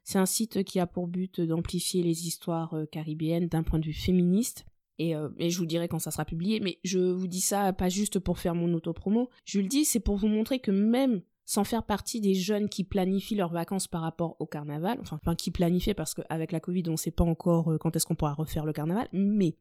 C'est 0.06 0.18
un 0.18 0.26
site 0.26 0.62
qui 0.62 0.78
a 0.78 0.86
pour 0.86 1.08
but 1.08 1.40
d'amplifier 1.40 2.00
les 2.04 2.28
histoires 2.28 2.74
euh, 2.74 2.86
caribéennes 2.86 3.48
d'un 3.48 3.64
point 3.64 3.80
de 3.80 3.86
vue 3.86 3.92
féministe. 3.92 4.64
Euh, 5.00 5.30
et, 5.36 5.50
je 5.50 5.58
vous 5.58 5.66
dirai 5.66 5.88
quand 5.88 5.98
ça 5.98 6.12
sera 6.12 6.24
publié, 6.24 6.60
mais 6.60 6.78
je 6.84 7.00
vous 7.00 7.26
dis 7.26 7.40
ça 7.40 7.72
pas 7.72 7.88
juste 7.88 8.20
pour 8.20 8.38
faire 8.38 8.54
mon 8.54 8.72
auto-promo, 8.72 9.28
je 9.44 9.58
le 9.58 9.66
dis, 9.66 9.84
c'est 9.84 9.98
pour 9.98 10.16
vous 10.16 10.28
montrer 10.28 10.60
que 10.60 10.70
même 10.70 11.22
sans 11.44 11.64
faire 11.64 11.82
partie 11.82 12.20
des 12.20 12.34
jeunes 12.34 12.68
qui 12.68 12.84
planifient 12.84 13.34
leurs 13.34 13.52
vacances 13.52 13.88
par 13.88 14.02
rapport 14.02 14.36
au 14.38 14.46
carnaval, 14.46 14.96
enfin, 15.00 15.18
enfin 15.20 15.34
qui 15.34 15.50
planifient 15.50 15.94
parce 15.94 16.14
qu'avec 16.14 16.52
la 16.52 16.60
Covid, 16.60 16.84
on 16.86 16.92
ne 16.92 16.96
sait 16.96 17.10
pas 17.10 17.24
encore 17.24 17.76
quand 17.80 17.96
est-ce 17.96 18.06
qu'on 18.06 18.14
pourra 18.14 18.34
refaire 18.34 18.64
le 18.64 18.72
carnaval, 18.72 19.08
mais 19.12 19.56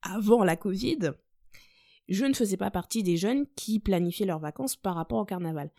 avant 0.00 0.44
la 0.44 0.56
Covid, 0.56 1.12
je 2.08 2.24
ne 2.24 2.32
faisais 2.32 2.56
pas 2.56 2.70
partie 2.70 3.02
des 3.02 3.18
jeunes 3.18 3.44
qui 3.54 3.80
planifiaient 3.80 4.26
leurs 4.26 4.40
vacances 4.40 4.76
par 4.76 4.94
rapport 4.94 5.18
au 5.18 5.24
carnaval. 5.26 5.70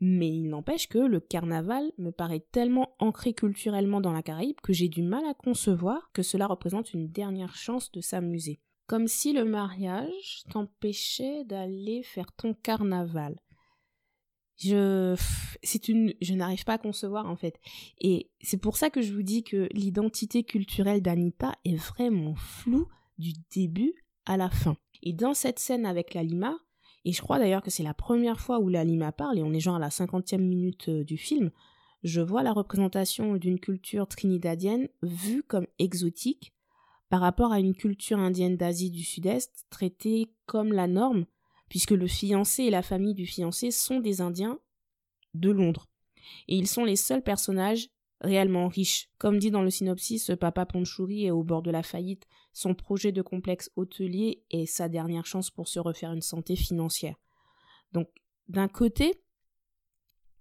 Mais 0.00 0.28
il 0.28 0.48
n'empêche 0.48 0.88
que 0.88 0.98
le 0.98 1.20
carnaval 1.20 1.90
me 1.98 2.10
paraît 2.10 2.46
tellement 2.52 2.94
ancré 3.00 3.34
culturellement 3.34 4.00
dans 4.00 4.12
la 4.12 4.22
Caraïbe 4.22 4.60
que 4.62 4.72
j'ai 4.72 4.88
du 4.88 5.02
mal 5.02 5.24
à 5.24 5.34
concevoir 5.34 6.10
que 6.12 6.22
cela 6.22 6.46
représente 6.46 6.94
une 6.94 7.08
dernière 7.08 7.56
chance 7.56 7.90
de 7.90 8.00
s'amuser. 8.00 8.60
comme 8.88 9.06
si 9.06 9.34
le 9.34 9.44
mariage 9.44 10.42
t'empêchait 10.50 11.44
d'aller 11.44 12.02
faire 12.02 12.32
ton 12.32 12.54
carnaval. 12.54 13.36
Je, 14.56 15.14
c'est 15.62 15.88
une, 15.88 16.14
je 16.20 16.34
n'arrive 16.34 16.64
pas 16.64 16.74
à 16.74 16.78
concevoir 16.78 17.26
en 17.26 17.36
fait. 17.36 17.60
Et 18.00 18.30
c'est 18.40 18.56
pour 18.56 18.76
ça 18.76 18.90
que 18.90 19.02
je 19.02 19.12
vous 19.12 19.22
dis 19.22 19.44
que 19.44 19.68
l'identité 19.72 20.42
culturelle 20.42 21.02
d'Anita 21.02 21.52
est 21.64 21.76
vraiment 21.76 22.34
floue 22.34 22.88
du 23.18 23.34
début 23.52 23.94
à 24.26 24.36
la 24.36 24.50
fin. 24.50 24.76
Et 25.02 25.12
dans 25.12 25.34
cette 25.34 25.60
scène 25.60 25.86
avec 25.86 26.14
la 26.14 26.24
Lima, 26.24 26.58
et 27.04 27.12
je 27.12 27.22
crois 27.22 27.38
d'ailleurs 27.38 27.62
que 27.62 27.70
c'est 27.70 27.82
la 27.82 27.94
première 27.94 28.40
fois 28.40 28.58
où 28.58 28.68
la 28.68 28.84
Lima 28.84 29.12
parle, 29.12 29.38
et 29.38 29.42
on 29.42 29.52
est 29.52 29.60
genre 29.60 29.76
à 29.76 29.80
la 29.80 29.90
cinquantième 29.90 30.46
minute 30.46 30.88
euh, 30.88 31.04
du 31.04 31.16
film, 31.16 31.50
je 32.04 32.20
vois 32.20 32.42
la 32.42 32.52
représentation 32.52 33.36
d'une 33.36 33.58
culture 33.58 34.06
trinidadienne 34.06 34.88
vue 35.02 35.42
comme 35.42 35.66
exotique 35.78 36.52
par 37.08 37.20
rapport 37.20 37.52
à 37.52 37.60
une 37.60 37.74
culture 37.74 38.18
indienne 38.18 38.56
d'Asie 38.56 38.90
du 38.90 39.02
Sud-Est 39.02 39.66
traitée 39.70 40.30
comme 40.46 40.72
la 40.72 40.86
norme, 40.86 41.26
puisque 41.68 41.90
le 41.90 42.06
fiancé 42.06 42.64
et 42.64 42.70
la 42.70 42.82
famille 42.82 43.14
du 43.14 43.26
fiancé 43.26 43.70
sont 43.70 44.00
des 44.00 44.20
Indiens 44.20 44.58
de 45.34 45.50
Londres. 45.50 45.88
Et 46.46 46.56
ils 46.56 46.68
sont 46.68 46.84
les 46.84 46.96
seuls 46.96 47.22
personnages 47.22 47.88
réellement 48.20 48.68
riches. 48.68 49.10
Comme 49.18 49.38
dit 49.38 49.50
dans 49.50 49.62
le 49.62 49.70
synopsis, 49.70 50.30
Papa 50.40 50.66
Ponchouri 50.66 51.26
est 51.26 51.30
au 51.30 51.44
bord 51.44 51.62
de 51.62 51.70
la 51.70 51.82
faillite, 51.82 52.26
son 52.52 52.74
projet 52.74 53.12
de 53.12 53.22
complexe 53.22 53.70
hôtelier 53.76 54.42
est 54.50 54.66
sa 54.66 54.88
dernière 54.88 55.26
chance 55.26 55.50
pour 55.50 55.68
se 55.68 55.78
refaire 55.78 56.12
une 56.12 56.22
santé 56.22 56.56
financière. 56.56 57.16
Donc, 57.92 58.08
d'un 58.48 58.68
côté, 58.68 59.22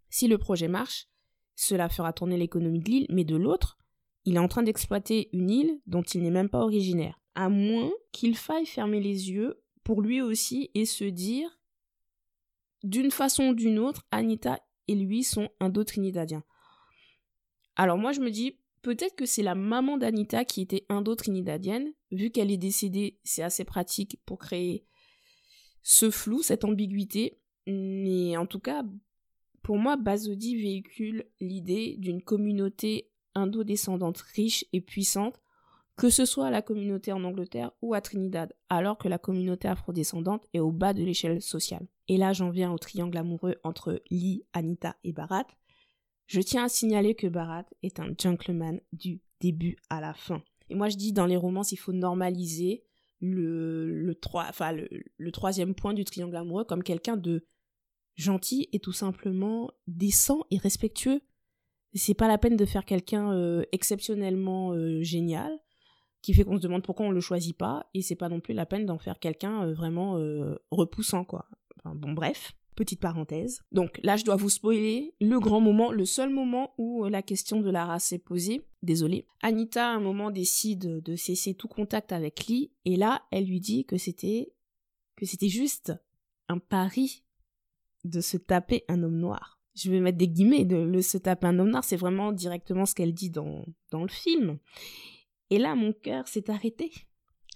si 0.10 0.27
le 0.27 0.38
projet 0.38 0.67
marche, 0.67 1.07
cela 1.55 1.89
fera 1.89 2.13
tourner 2.13 2.38
l'économie 2.38 2.79
de 2.79 2.89
l'île, 2.89 3.07
mais 3.10 3.24
de 3.24 3.36
l'autre, 3.36 3.77
il 4.25 4.36
est 4.36 4.39
en 4.39 4.48
train 4.48 4.63
d'exploiter 4.63 5.29
une 5.34 5.50
île 5.50 5.79
dont 5.86 6.03
il 6.03 6.24
n'est 6.24 6.31
même 6.31 6.50
pas 6.50 6.63
originaire. 6.63 7.19
À 7.36 7.50
moins 7.50 7.91
qu'il 8.12 8.36
faille 8.36 8.65
fermer 8.65 9.00
les 9.00 9.29
yeux 9.29 9.62
pour 9.84 10.01
lui 10.01 10.22
aussi 10.22 10.69
et 10.74 10.86
se 10.86 11.05
dire, 11.05 11.50
d'une 12.84 13.12
façon 13.12 13.50
ou 13.50 13.53
d'une 13.53 13.79
autre, 13.79 14.03
Anita 14.12 14.60
et 14.88 14.96
lui 14.96 15.24
sont 15.24 15.50
indo-trinidadiens. 15.60 16.43
Alors 17.77 17.98
moi 17.98 18.12
je 18.12 18.22
me 18.22 18.31
dis, 18.31 18.57
peut-être 18.81 19.15
que 19.15 19.25
c'est 19.25 19.43
la 19.43 19.55
maman 19.55 19.98
d'Anita 19.98 20.43
qui 20.43 20.62
était 20.62 20.86
indo-trinidadienne, 20.89 21.93
vu 22.12 22.31
qu'elle 22.31 22.51
est 22.51 22.57
décédée, 22.57 23.19
c'est 23.24 23.43
assez 23.43 23.63
pratique 23.63 24.19
pour 24.25 24.39
créer 24.39 24.84
ce 25.84 26.10
flou, 26.10 26.41
cette 26.41 26.65
ambiguïté, 26.65 27.39
mais 27.67 28.36
en 28.36 28.48
tout 28.48 28.60
cas, 28.60 28.84
pour 29.62 29.77
moi, 29.77 29.96
Basodi 29.96 30.55
véhicule 30.55 31.25
l'idée 31.39 31.96
d'une 32.00 32.22
communauté 32.22 33.10
indo-descendante 33.36 34.17
riche 34.17 34.65
et 34.74 34.81
puissante, 34.81 35.39
que 35.98 36.10
ce 36.10 36.25
soit 36.25 36.48
à 36.48 36.51
la 36.51 36.62
communauté 36.62 37.12
en 37.12 37.24
Angleterre 37.24 37.72
ou 37.81 37.93
à 37.93 38.01
Trinidad, 38.01 38.53
alors 38.69 38.98
que 38.98 39.07
la 39.07 39.17
communauté 39.17 39.67
afrodescendante 39.67 40.46
est 40.53 40.60
au 40.60 40.72
bas 40.72 40.93
de 40.93 41.03
l'échelle 41.03 41.41
sociale. 41.41 41.88
Et 42.07 42.17
là, 42.17 42.34
j'en 42.34 42.50
viens 42.50 42.72
au 42.72 42.77
triangle 42.77 43.17
amoureux 43.17 43.55
entre 43.63 44.01
Lee, 44.10 44.46
Anita 44.53 44.96
et 45.03 45.12
Barat. 45.12 45.48
Je 46.27 46.41
tiens 46.41 46.65
à 46.65 46.69
signaler 46.69 47.15
que 47.15 47.27
Barat 47.27 47.65
est 47.84 48.00
un 48.00 48.13
gentleman 48.19 48.79
du 48.93 49.22
début 49.39 49.77
à 49.89 50.01
la 50.01 50.13
fin. 50.13 50.43
Et 50.69 50.75
moi, 50.75 50.89
je 50.89 50.98
dis 50.98 51.13
dans 51.13 51.25
les 51.25 51.38
romances, 51.38 51.72
il 51.72 51.77
faut 51.77 51.93
normaliser 51.93 52.84
le, 53.19 53.89
le, 53.89 54.15
enfin, 54.34 54.74
le, 54.74 55.31
troisième 55.31 55.74
point 55.74 55.93
du 55.93 56.05
triangle 56.05 56.36
amoureux 56.36 56.65
comme 56.65 56.84
quelqu'un 56.84 57.17
de 57.17 57.46
gentil 58.15 58.67
et 58.74 58.79
tout 58.79 58.93
simplement 58.93 59.72
décent 59.88 60.46
et 60.51 60.57
respectueux 60.57 61.22
c'est 61.93 62.13
pas 62.13 62.27
la 62.27 62.38
peine 62.38 62.55
de 62.55 62.65
faire 62.65 62.86
quelqu'un 62.86 63.31
euh, 63.34 63.63
exceptionnellement 63.72 64.72
euh, 64.74 65.01
génial 65.01 65.60
qui 66.22 66.34
fait 66.34 66.43
qu'on 66.43 66.57
se 66.57 66.62
demande 66.62 66.84
pourquoi 66.84 67.05
on 67.05 67.12
le 67.12 67.22
choisit 67.22 67.57
pas 67.57 67.89
et 67.93 68.01
c'est 68.01 68.15
pas 68.15 68.29
non 68.29 68.39
plus 68.39 68.53
la 68.53 68.65
peine 68.65 68.86
d'en 68.86 68.98
faire 68.98 69.19
quelqu'un 69.19 69.63
euh, 69.63 69.74
vraiment 69.74 70.19
repoussant 70.72 71.24
quoi. 71.24 71.48
bon 71.86 72.13
bref, 72.13 72.53
petite 72.77 73.01
parenthèse. 73.01 73.60
Donc 73.72 74.00
là 74.03 74.15
je 74.15 74.24
dois 74.24 74.38
vous 74.38 74.50
spoiler 74.50 75.13
le 75.19 75.39
grand 75.39 75.60
moment, 75.60 75.91
le 75.91 76.05
seul 76.05 76.29
moment 76.29 76.74
où 76.77 77.05
la 77.05 77.22
question 77.22 77.60
de 77.62 77.69
la 77.69 77.86
race 77.86 78.13
est 78.13 78.19
posée. 78.19 78.65
Désolée. 78.84 79.25
Anita 79.41 79.89
à 79.89 79.96
un 79.96 80.00
moment 80.00 80.31
décide 80.31 81.01
de 81.01 81.15
cesser 81.15 81.55
tout 81.55 81.67
contact 81.67 82.12
avec 82.12 82.46
Lee 82.46 82.72
et 82.86 82.96
là 82.96 83.24
elle 83.31 83.46
lui 83.46 83.60
dit 83.60 83.86
que 83.86 83.98
c'était 83.98 84.53
que 85.15 85.25
c'était 85.25 85.50
juste 85.50 85.93
un 86.48 86.60
pari 86.60 87.24
de 88.05 88.22
se 88.22 88.38
taper 88.38 88.86
un 88.88 89.03
homme 89.03 89.17
noir 89.17 89.57
je 89.77 89.91
vais 89.91 90.00
mettre 90.00 90.17
des 90.17 90.27
guillemets, 90.27 90.65
de 90.65 91.01
se 91.01 91.19
taper 91.19 91.48
un 91.48 91.60
homme 91.60 91.69
noir, 91.69 91.84
c'est 91.84 91.98
vraiment 91.98 92.31
directement 92.31 92.86
ce 92.86 92.96
qu'elle 92.96 93.13
dit 93.13 93.29
dans, 93.29 93.63
dans 93.91 94.01
le 94.01 94.10
film. 94.10 94.57
Et 95.50 95.60
là, 95.60 95.75
mon 95.75 95.93
cœur 95.93 96.27
s'est 96.27 96.50
arrêté. 96.50 96.91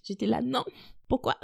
J'étais 0.04 0.28
là, 0.28 0.42
non, 0.42 0.64
pourquoi? 1.08 1.38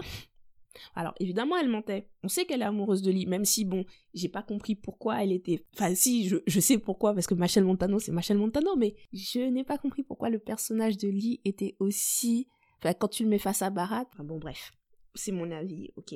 Alors 0.95 1.13
évidemment 1.19 1.57
elle 1.57 1.69
mentait. 1.69 2.09
On 2.23 2.27
sait 2.27 2.45
qu'elle 2.45 2.61
est 2.61 2.65
amoureuse 2.65 3.01
de 3.01 3.11
Lee, 3.11 3.25
même 3.25 3.45
si 3.45 3.65
bon, 3.65 3.85
j'ai 4.13 4.29
pas 4.29 4.43
compris 4.43 4.75
pourquoi 4.75 5.23
elle 5.23 5.31
était. 5.31 5.65
Enfin 5.73 5.93
si, 5.95 6.27
je, 6.27 6.37
je 6.47 6.59
sais 6.59 6.77
pourquoi 6.77 7.13
parce 7.13 7.27
que 7.27 7.33
Machel 7.33 7.63
Montano 7.63 7.99
c'est 7.99 8.11
Machel 8.11 8.37
Montano, 8.37 8.75
mais 8.75 8.95
je 9.13 9.39
n'ai 9.39 9.63
pas 9.63 9.77
compris 9.77 10.03
pourquoi 10.03 10.29
le 10.29 10.39
personnage 10.39 10.97
de 10.97 11.07
Lee 11.07 11.41
était 11.45 11.75
aussi. 11.79 12.47
Enfin 12.79 12.93
quand 12.93 13.07
tu 13.07 13.23
le 13.23 13.29
mets 13.29 13.39
face 13.39 13.61
à 13.61 13.69
Barat. 13.69 14.05
Enfin 14.13 14.23
bon 14.23 14.37
bref, 14.37 14.71
c'est 15.15 15.31
mon 15.31 15.51
avis, 15.51 15.89
ok. 15.95 16.15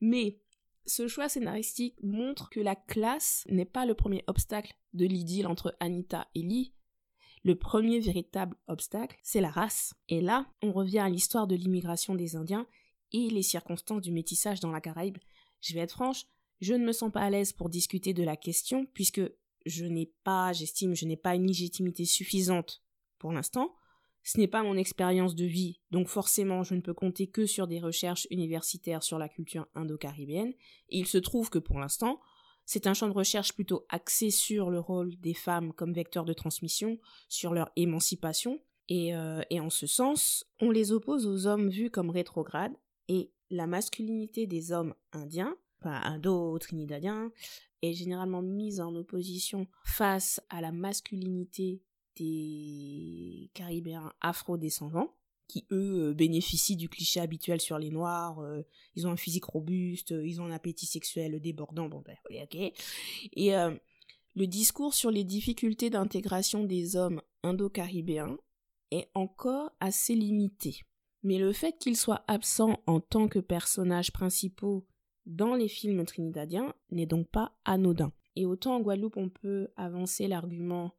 Mais 0.00 0.38
ce 0.84 1.06
choix 1.06 1.28
scénaristique 1.28 1.96
montre 2.02 2.50
que 2.50 2.60
la 2.60 2.74
classe 2.74 3.44
n'est 3.48 3.64
pas 3.64 3.86
le 3.86 3.94
premier 3.94 4.24
obstacle 4.26 4.74
de 4.94 5.06
l'idylle 5.06 5.46
entre 5.46 5.76
Anita 5.80 6.26
et 6.34 6.42
Lee. 6.42 6.74
Le 7.44 7.56
premier 7.56 7.98
véritable 7.98 8.56
obstacle, 8.68 9.18
c'est 9.22 9.40
la 9.40 9.50
race. 9.50 9.94
Et 10.08 10.20
là, 10.20 10.46
on 10.62 10.72
revient 10.72 11.00
à 11.00 11.08
l'histoire 11.08 11.46
de 11.46 11.56
l'immigration 11.56 12.14
des 12.14 12.36
Indiens 12.36 12.66
et 13.12 13.30
les 13.30 13.42
circonstances 13.42 14.02
du 14.02 14.12
métissage 14.12 14.60
dans 14.60 14.72
la 14.72 14.80
Caraïbe. 14.80 15.18
Je 15.60 15.74
vais 15.74 15.80
être 15.80 15.92
franche, 15.92 16.26
je 16.60 16.74
ne 16.74 16.84
me 16.84 16.92
sens 16.92 17.10
pas 17.12 17.20
à 17.22 17.30
l'aise 17.30 17.52
pour 17.52 17.68
discuter 17.68 18.14
de 18.14 18.22
la 18.22 18.36
question 18.36 18.86
puisque 18.94 19.20
je 19.66 19.84
n'ai 19.84 20.12
pas, 20.24 20.52
j'estime, 20.52 20.94
je 20.94 21.06
n'ai 21.06 21.16
pas 21.16 21.34
une 21.34 21.46
légitimité 21.46 22.04
suffisante 22.04 22.82
pour 23.18 23.32
l'instant. 23.32 23.74
Ce 24.24 24.38
n'est 24.38 24.48
pas 24.48 24.62
mon 24.62 24.76
expérience 24.76 25.34
de 25.34 25.44
vie, 25.44 25.80
donc 25.90 26.06
forcément 26.06 26.62
je 26.62 26.74
ne 26.74 26.80
peux 26.80 26.94
compter 26.94 27.26
que 27.26 27.44
sur 27.44 27.66
des 27.66 27.80
recherches 27.80 28.28
universitaires 28.30 29.02
sur 29.02 29.18
la 29.18 29.28
culture 29.28 29.66
indo-caribéenne, 29.74 30.54
il 30.88 31.08
se 31.08 31.18
trouve 31.18 31.50
que 31.50 31.58
pour 31.58 31.80
l'instant, 31.80 32.20
c'est 32.64 32.86
un 32.86 32.94
champ 32.94 33.08
de 33.08 33.12
recherche 33.12 33.52
plutôt 33.52 33.84
axé 33.88 34.30
sur 34.30 34.70
le 34.70 34.78
rôle 34.78 35.16
des 35.16 35.34
femmes 35.34 35.72
comme 35.72 35.92
vecteur 35.92 36.24
de 36.24 36.32
transmission, 36.32 37.00
sur 37.28 37.52
leur 37.52 37.70
émancipation, 37.74 38.60
et, 38.88 39.14
euh, 39.14 39.42
et 39.50 39.58
en 39.58 39.70
ce 39.70 39.88
sens, 39.88 40.44
on 40.60 40.70
les 40.70 40.92
oppose 40.92 41.26
aux 41.26 41.48
hommes 41.48 41.68
vus 41.68 41.90
comme 41.90 42.10
rétrogrades, 42.10 42.76
et 43.08 43.32
la 43.50 43.66
masculinité 43.66 44.46
des 44.46 44.72
hommes 44.72 44.94
indiens, 45.12 45.56
enfin 45.80 46.00
indo-trinidadiens, 46.04 47.30
est 47.82 47.94
généralement 47.94 48.42
mise 48.42 48.80
en 48.80 48.94
opposition 48.94 49.66
face 49.84 50.40
à 50.48 50.60
la 50.60 50.72
masculinité 50.72 51.82
des 52.16 53.50
Caribéens 53.54 54.12
afro-descendants 54.20 55.14
qui 55.52 55.66
eux 55.70 56.08
euh, 56.08 56.14
bénéficient 56.14 56.76
du 56.76 56.88
cliché 56.88 57.20
habituel 57.20 57.60
sur 57.60 57.78
les 57.78 57.90
noirs, 57.90 58.40
euh, 58.40 58.62
ils 58.94 59.06
ont 59.06 59.10
un 59.10 59.16
physique 59.16 59.44
robuste, 59.44 60.12
euh, 60.12 60.26
ils 60.26 60.40
ont 60.40 60.46
un 60.46 60.50
appétit 60.50 60.86
sexuel 60.86 61.40
débordant, 61.40 61.90
bon 61.90 62.00
ben 62.00 62.16
ok. 62.24 62.72
Et 63.36 63.52
le 64.34 64.46
discours 64.46 64.94
sur 64.94 65.10
les 65.10 65.24
difficultés 65.24 65.90
d'intégration 65.90 66.64
des 66.64 66.96
hommes 66.96 67.20
indo-caribéens 67.42 68.38
est 68.90 69.10
encore 69.14 69.72
assez 69.80 70.14
limité. 70.14 70.80
Mais 71.22 71.38
le 71.38 71.52
fait 71.52 71.76
qu'ils 71.78 71.96
soient 71.96 72.24
absents 72.26 72.82
en 72.86 73.00
tant 73.00 73.28
que 73.28 73.38
personnages 73.38 74.12
principaux 74.12 74.86
dans 75.24 75.54
les 75.54 75.68
films 75.68 76.04
trinidadiens 76.04 76.74
n'est 76.90 77.06
donc 77.06 77.28
pas 77.28 77.52
anodin. 77.64 78.12
Et 78.34 78.44
autant 78.46 78.76
en 78.76 78.80
Guadeloupe 78.80 79.16
on 79.16 79.28
peut 79.28 79.68
avancer 79.76 80.26
l'argument 80.26 80.94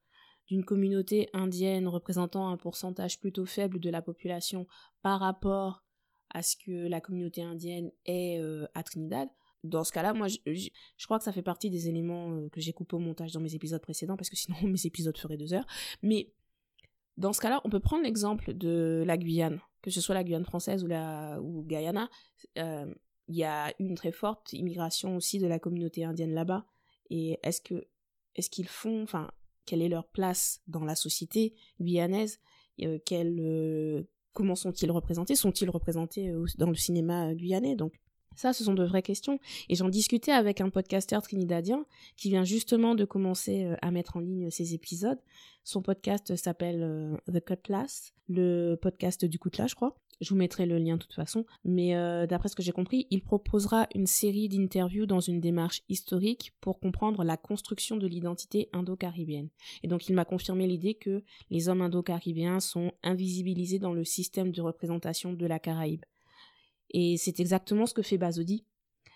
d'une 0.47 0.63
communauté 0.63 1.29
indienne 1.33 1.87
représentant 1.87 2.49
un 2.49 2.57
pourcentage 2.57 3.19
plutôt 3.19 3.45
faible 3.45 3.79
de 3.79 3.89
la 3.89 4.01
population 4.01 4.67
par 5.01 5.19
rapport 5.19 5.83
à 6.29 6.41
ce 6.41 6.55
que 6.57 6.87
la 6.87 7.01
communauté 7.01 7.41
indienne 7.41 7.91
est 8.05 8.39
euh, 8.39 8.65
à 8.73 8.83
Trinidad, 8.83 9.29
dans 9.63 9.83
ce 9.83 9.93
cas-là, 9.93 10.13
moi, 10.13 10.27
je, 10.27 10.69
crois 11.05 11.17
que 11.17 11.23
ça 11.23 11.31
fait 11.31 11.41
partie 11.41 11.69
des 11.69 11.87
éléments 11.87 12.31
euh, 12.33 12.49
que 12.49 12.59
j'ai 12.59 12.73
coupé 12.73 12.95
au 12.95 12.99
montage 12.99 13.31
dans 13.31 13.39
mes 13.39 13.55
épisodes 13.55 13.81
précédents, 13.81 14.17
parce 14.17 14.29
que 14.29 14.35
sinon 14.35 14.57
mes 14.63 14.85
épisodes 14.85 15.17
feraient 15.17 15.37
deux 15.37 15.53
heures. 15.53 15.65
Mais 16.01 16.33
dans 17.17 17.33
ce 17.33 17.39
cas-là, 17.39 17.61
on 17.63 17.69
peut 17.69 17.79
prendre 17.79 18.03
l'exemple 18.03 18.53
de 18.53 19.03
la 19.05 19.17
Guyane, 19.17 19.61
que 19.83 19.91
ce 19.91 20.01
soit 20.01 20.15
la 20.15 20.23
Guyane 20.23 20.45
française 20.45 20.83
ou 20.83 20.87
la 20.87 21.39
ou 21.39 21.63
Guyana. 21.63 22.09
Euh, 22.57 22.91
il 23.27 23.35
y 23.35 23.43
a 23.43 23.71
une 23.79 23.95
très 23.95 24.11
forte 24.11 24.51
immigration 24.53 25.15
aussi 25.15 25.37
de 25.37 25.47
la 25.47 25.59
communauté 25.59 26.03
indienne 26.03 26.33
là-bas. 26.33 26.65
Et 27.11 27.39
est-ce 27.43 27.61
que 27.61 27.87
est-ce 28.35 28.49
qu'ils 28.49 28.67
font, 28.67 29.03
enfin, 29.03 29.29
quelle 29.65 29.81
est 29.81 29.89
leur 29.89 30.07
place 30.07 30.61
dans 30.67 30.83
la 30.83 30.95
société 30.95 31.53
guyanaise, 31.79 32.39
euh, 32.81 32.97
euh, 33.11 34.03
comment 34.33 34.55
sont-ils 34.55 34.91
représentés, 34.91 35.35
sont-ils 35.35 35.69
représentés 35.69 36.29
euh, 36.29 36.45
dans 36.57 36.69
le 36.69 36.75
cinéma 36.75 37.33
guyanais, 37.35 37.75
Ça, 38.35 38.53
ce 38.53 38.63
sont 38.63 38.73
de 38.73 38.83
vraies 38.83 39.01
questions. 39.01 39.39
Et 39.69 39.75
j'en 39.75 39.89
discutais 39.89 40.31
avec 40.31 40.61
un 40.61 40.69
podcasteur 40.69 41.21
trinidadien 41.21 41.85
qui 42.17 42.29
vient 42.29 42.43
justement 42.43 42.95
de 42.95 43.05
commencer 43.05 43.63
euh, 43.63 43.75
à 43.81 43.91
mettre 43.91 44.17
en 44.17 44.19
ligne 44.19 44.49
ses 44.49 44.73
épisodes. 44.73 45.19
Son 45.63 45.81
podcast 45.81 46.35
s'appelle 46.35 46.83
euh, 46.83 47.15
The 47.31 47.43
Cutlass, 47.43 48.13
le 48.27 48.75
podcast 48.75 49.25
du 49.25 49.39
coutelas, 49.39 49.67
je 49.67 49.75
crois. 49.75 49.95
Je 50.21 50.29
vous 50.29 50.35
mettrai 50.35 50.65
le 50.65 50.77
lien 50.77 50.95
de 50.95 51.01
toute 51.01 51.13
façon. 51.13 51.45
Mais 51.65 51.95
euh, 51.95 52.27
d'après 52.27 52.49
ce 52.49 52.55
que 52.55 52.63
j'ai 52.63 52.71
compris, 52.71 53.07
il 53.09 53.21
proposera 53.21 53.87
une 53.93 54.07
série 54.07 54.47
d'interviews 54.47 55.05
dans 55.05 55.19
une 55.19 55.41
démarche 55.41 55.81
historique 55.89 56.53
pour 56.61 56.79
comprendre 56.79 57.23
la 57.23 57.37
construction 57.37 57.97
de 57.97 58.07
l'identité 58.07 58.69
indo-caribéenne. 58.73 59.49
Et 59.83 59.87
donc 59.87 60.07
il 60.09 60.15
m'a 60.15 60.25
confirmé 60.25 60.67
l'idée 60.67 60.93
que 60.95 61.23
les 61.49 61.67
hommes 61.67 61.81
indo-caribéens 61.81 62.59
sont 62.59 62.91
invisibilisés 63.03 63.79
dans 63.79 63.93
le 63.93 64.05
système 64.05 64.51
de 64.51 64.61
représentation 64.61 65.33
de 65.33 65.45
la 65.45 65.59
Caraïbe. 65.59 66.03
Et 66.93 67.17
c'est 67.17 67.39
exactement 67.39 67.85
ce 67.85 67.93
que 67.93 68.01
fait 68.01 68.17
Bazodi. 68.17 68.65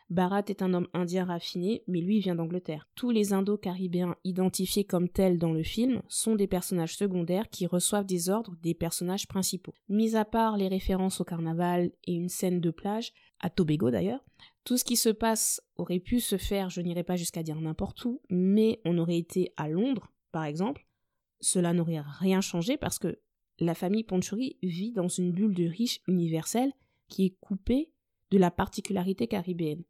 Bharat 0.10 0.44
est 0.48 0.62
un 0.62 0.74
homme 0.74 0.88
indien 0.94 1.26
raffiné, 1.26 1.84
mais 1.88 2.00
lui 2.00 2.20
vient 2.20 2.36
d'Angleterre. 2.36 2.88
Tous 2.96 3.12
les 3.12 3.34
Indo-Caribéens 3.34 4.16
identifiés 4.24 4.86
comme 4.86 5.10
tels 5.10 5.38
dans 5.38 5.52
le 5.52 5.64
film 5.64 6.02
sont 6.08 6.36
des 6.36 6.48
personnages 6.48 6.96
secondaires 6.96 7.50
qui 7.50 7.66
reçoivent 7.66 8.06
des 8.06 8.30
ordres 8.30 8.56
des 8.64 8.74
personnages 8.74 9.28
principaux. 9.28 9.74
Mis 9.90 10.16
à 10.16 10.24
part 10.24 10.56
les 10.56 10.70
références 10.70 11.20
au 11.20 11.26
carnaval 11.26 11.92
et 12.06 12.14
une 12.14 12.30
scène 12.30 12.62
de 12.62 12.72
plage, 12.72 13.12
à 13.42 13.50
Tobago 13.50 13.92
d'ailleurs, 13.92 14.24
tout 14.64 14.78
ce 14.78 14.86
qui 14.86 14.96
se 14.96 15.10
passe 15.10 15.62
aurait 15.76 16.00
pu 16.00 16.22
se 16.22 16.38
faire, 16.38 16.70
je 16.70 16.82
n'irai 16.82 17.04
pas 17.04 17.18
jusqu'à 17.18 17.44
dire 17.44 17.60
n'importe 17.60 18.04
où, 18.06 18.22
mais 18.30 18.80
on 18.86 18.98
aurait 18.98 19.18
été 19.18 19.52
à 19.58 19.68
Londres, 19.68 20.14
par 20.32 20.46
exemple, 20.46 20.88
cela 21.42 21.74
n'aurait 21.74 22.02
rien 22.02 22.42
changé 22.42 22.78
parce 22.78 22.98
que 22.98 23.20
la 23.60 23.76
famille 23.76 24.04
Ponchuri 24.04 24.58
vit 24.64 24.94
dans 24.94 25.08
une 25.08 25.32
bulle 25.32 25.54
de 25.54 25.66
riches 25.66 26.00
universelle 26.08 26.72
qui 27.08 27.26
est 27.26 27.38
coupée 27.40 27.92
de 28.32 28.38
la 28.38 28.52
particularité 28.52 29.28
caribéenne. 29.28 29.84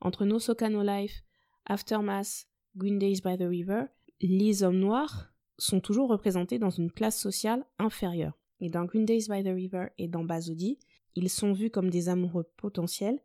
Entre 0.00 0.24
No 0.24 0.38
Soca 0.38 0.68
No 0.68 0.82
Life, 0.82 1.22
Aftermath, 1.66 2.46
Green 2.76 2.98
Days 2.98 3.20
by 3.24 3.36
the 3.36 3.48
River, 3.48 3.84
les 4.20 4.62
hommes 4.62 4.78
noirs 4.78 5.32
sont 5.58 5.80
toujours 5.80 6.08
représentés 6.08 6.58
dans 6.58 6.70
une 6.70 6.90
classe 6.90 7.18
sociale 7.18 7.64
inférieure. 7.78 8.38
Et 8.60 8.70
dans 8.70 8.84
Green 8.84 9.04
Days 9.04 9.26
by 9.28 9.42
the 9.42 9.54
River 9.54 9.88
et 9.98 10.08
dans 10.08 10.24
Bazodi, 10.24 10.78
ils 11.14 11.30
sont 11.30 11.52
vus 11.52 11.70
comme 11.70 11.90
des 11.90 12.08
amoureux 12.08 12.50
potentiels 12.56 13.20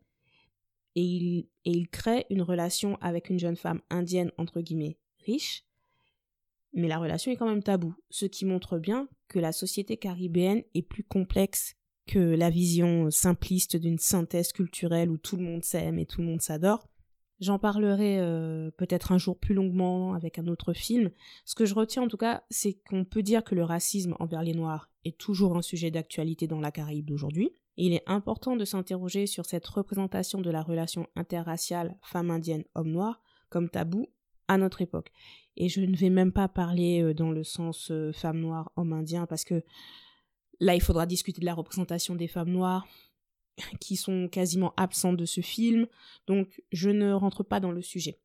et 0.95 1.47
et 1.63 1.71
ils 1.71 1.89
créent 1.89 2.25
une 2.29 2.41
relation 2.41 2.97
avec 3.01 3.29
une 3.29 3.39
jeune 3.39 3.55
femme 3.55 3.81
indienne 3.89 4.31
entre 4.37 4.61
guillemets 4.61 4.97
riche, 5.19 5.63
mais 6.73 6.87
la 6.87 6.97
relation 6.97 7.31
est 7.31 7.35
quand 7.35 7.47
même 7.47 7.63
taboue, 7.63 7.95
ce 8.09 8.25
qui 8.25 8.45
montre 8.45 8.79
bien 8.79 9.07
que 9.27 9.39
la 9.39 9.51
société 9.51 9.97
caribéenne 9.97 10.63
est 10.73 10.81
plus 10.81 11.03
complexe 11.03 11.75
que 12.07 12.19
la 12.19 12.49
vision 12.49 13.09
simpliste 13.11 13.75
d'une 13.77 13.99
synthèse 13.99 14.51
culturelle 14.51 15.09
où 15.09 15.17
tout 15.17 15.37
le 15.37 15.43
monde 15.43 15.63
s'aime 15.63 15.99
et 15.99 16.05
tout 16.05 16.21
le 16.21 16.27
monde 16.27 16.41
s'adore. 16.41 16.87
J'en 17.39 17.57
parlerai 17.57 18.19
euh, 18.19 18.69
peut-être 18.77 19.11
un 19.11 19.17
jour 19.17 19.37
plus 19.37 19.55
longuement 19.55 20.13
avec 20.13 20.37
un 20.37 20.45
autre 20.45 20.73
film. 20.73 21.09
Ce 21.43 21.55
que 21.55 21.65
je 21.65 21.73
retiens 21.73 22.03
en 22.03 22.07
tout 22.07 22.17
cas, 22.17 22.43
c'est 22.51 22.73
qu'on 22.87 23.03
peut 23.03 23.23
dire 23.23 23.43
que 23.43 23.55
le 23.55 23.63
racisme 23.63 24.15
envers 24.19 24.43
les 24.43 24.53
Noirs 24.53 24.91
est 25.05 25.17
toujours 25.17 25.57
un 25.57 25.63
sujet 25.63 25.89
d'actualité 25.89 26.45
dans 26.45 26.59
la 26.59 26.71
Caraïbe 26.71 27.07
d'aujourd'hui. 27.07 27.49
Il 27.77 27.93
est 27.93 28.03
important 28.05 28.55
de 28.55 28.65
s'interroger 28.65 29.25
sur 29.25 29.45
cette 29.45 29.65
représentation 29.65 30.39
de 30.39 30.51
la 30.51 30.61
relation 30.61 31.07
interraciale 31.15 31.97
femme 32.03 32.29
indienne-homme 32.29 32.91
noir 32.91 33.21
comme 33.49 33.69
tabou 33.69 34.07
à 34.47 34.57
notre 34.57 34.81
époque. 34.81 35.11
Et 35.57 35.67
je 35.67 35.81
ne 35.81 35.95
vais 35.95 36.09
même 36.11 36.31
pas 36.31 36.47
parler 36.47 37.01
euh, 37.01 37.13
dans 37.13 37.31
le 37.31 37.43
sens 37.43 37.89
euh, 37.89 38.11
femme 38.11 38.39
noire, 38.39 38.71
homme 38.75 38.93
indien, 38.93 39.25
parce 39.25 39.45
que 39.45 39.63
Là, 40.61 40.75
il 40.75 40.81
faudra 40.81 41.07
discuter 41.07 41.41
de 41.41 41.45
la 41.45 41.55
représentation 41.55 42.13
des 42.13 42.27
femmes 42.27 42.51
noires 42.51 42.87
qui 43.81 43.95
sont 43.95 44.29
quasiment 44.29 44.73
absentes 44.77 45.17
de 45.17 45.25
ce 45.25 45.41
film, 45.41 45.87
donc 46.27 46.61
je 46.71 46.91
ne 46.91 47.11
rentre 47.11 47.43
pas 47.43 47.59
dans 47.59 47.71
le 47.71 47.81
sujet. 47.81 48.19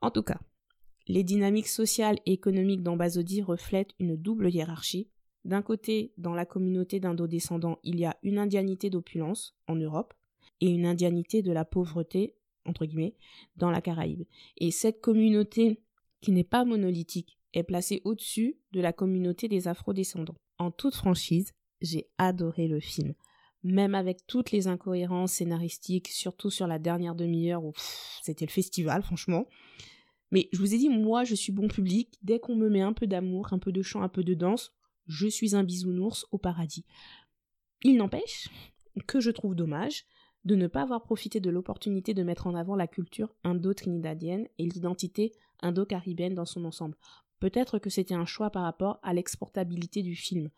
En 0.00 0.10
tout 0.10 0.22
cas, 0.22 0.40
les 1.06 1.24
dynamiques 1.24 1.68
sociales 1.68 2.18
et 2.24 2.32
économiques 2.32 2.82
d'Ambazodi 2.82 3.42
reflètent 3.42 3.94
une 3.98 4.16
double 4.16 4.48
hiérarchie. 4.50 5.10
D'un 5.44 5.60
côté, 5.60 6.12
dans 6.16 6.34
la 6.34 6.46
communauté 6.46 7.00
d'indo-descendants, 7.00 7.78
il 7.84 8.00
y 8.00 8.06
a 8.06 8.16
une 8.22 8.38
indianité 8.38 8.88
d'opulence 8.88 9.54
en 9.66 9.76
Europe 9.76 10.14
et 10.62 10.70
une 10.70 10.86
indianité 10.86 11.42
de 11.42 11.52
la 11.52 11.66
pauvreté, 11.66 12.34
entre 12.64 12.86
guillemets, 12.86 13.14
dans 13.56 13.70
la 13.70 13.82
Caraïbe. 13.82 14.24
Et 14.56 14.70
cette 14.70 15.02
communauté, 15.02 15.82
qui 16.22 16.32
n'est 16.32 16.44
pas 16.44 16.64
monolithique, 16.64 17.38
est 17.52 17.62
placée 17.62 18.00
au-dessus 18.04 18.58
de 18.72 18.80
la 18.80 18.92
communauté 18.94 19.48
des 19.48 19.68
afro-descendants. 19.68 20.36
En 20.58 20.70
toute 20.70 20.94
franchise, 20.94 21.52
j'ai 21.80 22.08
adoré 22.18 22.68
le 22.68 22.80
film. 22.80 23.14
Même 23.64 23.94
avec 23.94 24.26
toutes 24.26 24.52
les 24.52 24.68
incohérences 24.68 25.32
scénaristiques, 25.32 26.08
surtout 26.08 26.50
sur 26.50 26.66
la 26.66 26.78
dernière 26.78 27.14
demi-heure 27.14 27.64
où 27.64 27.72
c'était 28.22 28.46
le 28.46 28.50
festival, 28.50 29.02
franchement. 29.02 29.46
Mais 30.30 30.48
je 30.52 30.58
vous 30.58 30.74
ai 30.74 30.78
dit, 30.78 30.88
moi, 30.88 31.24
je 31.24 31.34
suis 31.34 31.52
bon 31.52 31.68
public. 31.68 32.18
Dès 32.22 32.38
qu'on 32.38 32.54
me 32.54 32.68
met 32.68 32.82
un 32.82 32.92
peu 32.92 33.06
d'amour, 33.06 33.52
un 33.52 33.58
peu 33.58 33.72
de 33.72 33.82
chant, 33.82 34.02
un 34.02 34.08
peu 34.08 34.22
de 34.22 34.34
danse, 34.34 34.72
je 35.06 35.26
suis 35.26 35.56
un 35.56 35.64
bisounours 35.64 36.26
au 36.30 36.38
paradis. 36.38 36.84
Il 37.82 37.96
n'empêche 37.96 38.48
que 39.06 39.20
je 39.20 39.30
trouve 39.30 39.54
dommage 39.54 40.04
de 40.44 40.54
ne 40.54 40.66
pas 40.66 40.82
avoir 40.82 41.02
profité 41.02 41.40
de 41.40 41.50
l'opportunité 41.50 42.14
de 42.14 42.22
mettre 42.22 42.46
en 42.46 42.54
avant 42.54 42.76
la 42.76 42.86
culture 42.86 43.34
indo-trinidadienne 43.44 44.48
et 44.58 44.64
l'identité 44.64 45.32
indo-caribéenne 45.60 46.34
dans 46.34 46.46
son 46.46 46.64
ensemble. 46.64 46.96
Peut-être 47.40 47.78
que 47.78 47.90
c'était 47.90 48.14
un 48.14 48.24
choix 48.24 48.50
par 48.50 48.62
rapport 48.62 48.98
à 49.02 49.14
l'exportabilité 49.14 50.02
du 50.02 50.16
film. 50.16 50.50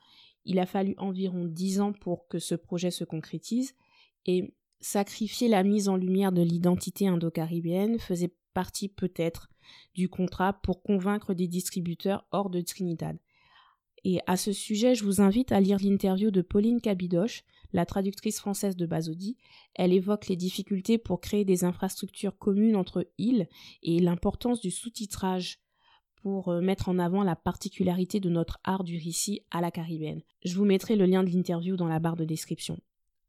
Il 0.44 0.59
a 0.59 0.66
fallu 0.66 0.94
environ 0.98 1.44
dix 1.44 1.81
ans 1.81 1.92
pour 1.92 2.29
que 2.29 2.38
ce 2.38 2.55
projet 2.55 2.90
se 2.90 3.05
concrétise 3.05 3.74
et 4.26 4.55
sacrifier 4.81 5.48
la 5.48 5.62
mise 5.62 5.88
en 5.88 5.96
lumière 5.96 6.33
de 6.33 6.42
l'identité 6.42 7.07
indo-caribéenne 7.07 7.98
faisait 7.98 8.35
partie 8.55 8.88
peut-être 8.88 9.50
du 9.94 10.09
contrat 10.09 10.55
pour 10.62 10.83
convaincre 10.83 11.35
des 11.35 11.48
distributeurs 11.48 12.26
hors 12.33 12.50
de 12.50 12.61
Trinidad. 12.61 13.18
Et 14.05 14.20
à 14.26 14.37
ce 14.37 14.53
sujet, 14.53 14.94
je 14.94 15.05
vous 15.05 15.20
invite 15.20 15.53
à 15.53 15.61
lire 15.61 15.79
l'interview 15.79 16.31
de 16.31 16.40
Pauline 16.40 16.81
Cabidoche, 16.81 17.44
la 17.72 17.85
traductrice 17.85 18.38
française 18.38 18.76
de 18.76 18.87
Bazodi. 18.87 19.37
Elle 19.74 19.92
évoque 19.92 20.29
les 20.29 20.37
difficultés 20.37 20.96
pour 20.96 21.20
créer 21.20 21.44
des 21.44 21.64
infrastructures 21.64 22.38
communes 22.38 22.76
entre 22.76 23.07
îles 23.18 23.46
et 23.83 24.00
l'importance 24.00 24.61
du 24.61 24.70
sous-titrage 24.70 25.59
pour 26.22 26.48
euh, 26.48 26.61
mettre 26.61 26.88
en 26.88 26.98
avant 26.98 27.22
la 27.22 27.37
particularité 27.37 28.20
de 28.20 28.30
notre 28.30 28.59
art 28.64 28.85
du 28.85 28.98
récit 28.98 29.42
à 29.50 29.61
la 29.61 29.70
caribéenne. 29.70 30.22
Je 30.44 30.54
vous 30.54 30.64
mettrai 30.64 30.96
le 30.96 31.06
lien 31.06 31.22
de 31.22 31.30
l'interview 31.30 31.76
dans 31.76 31.88
la 31.88 31.98
barre 31.98 32.16
de 32.16 32.24
description. 32.24 32.78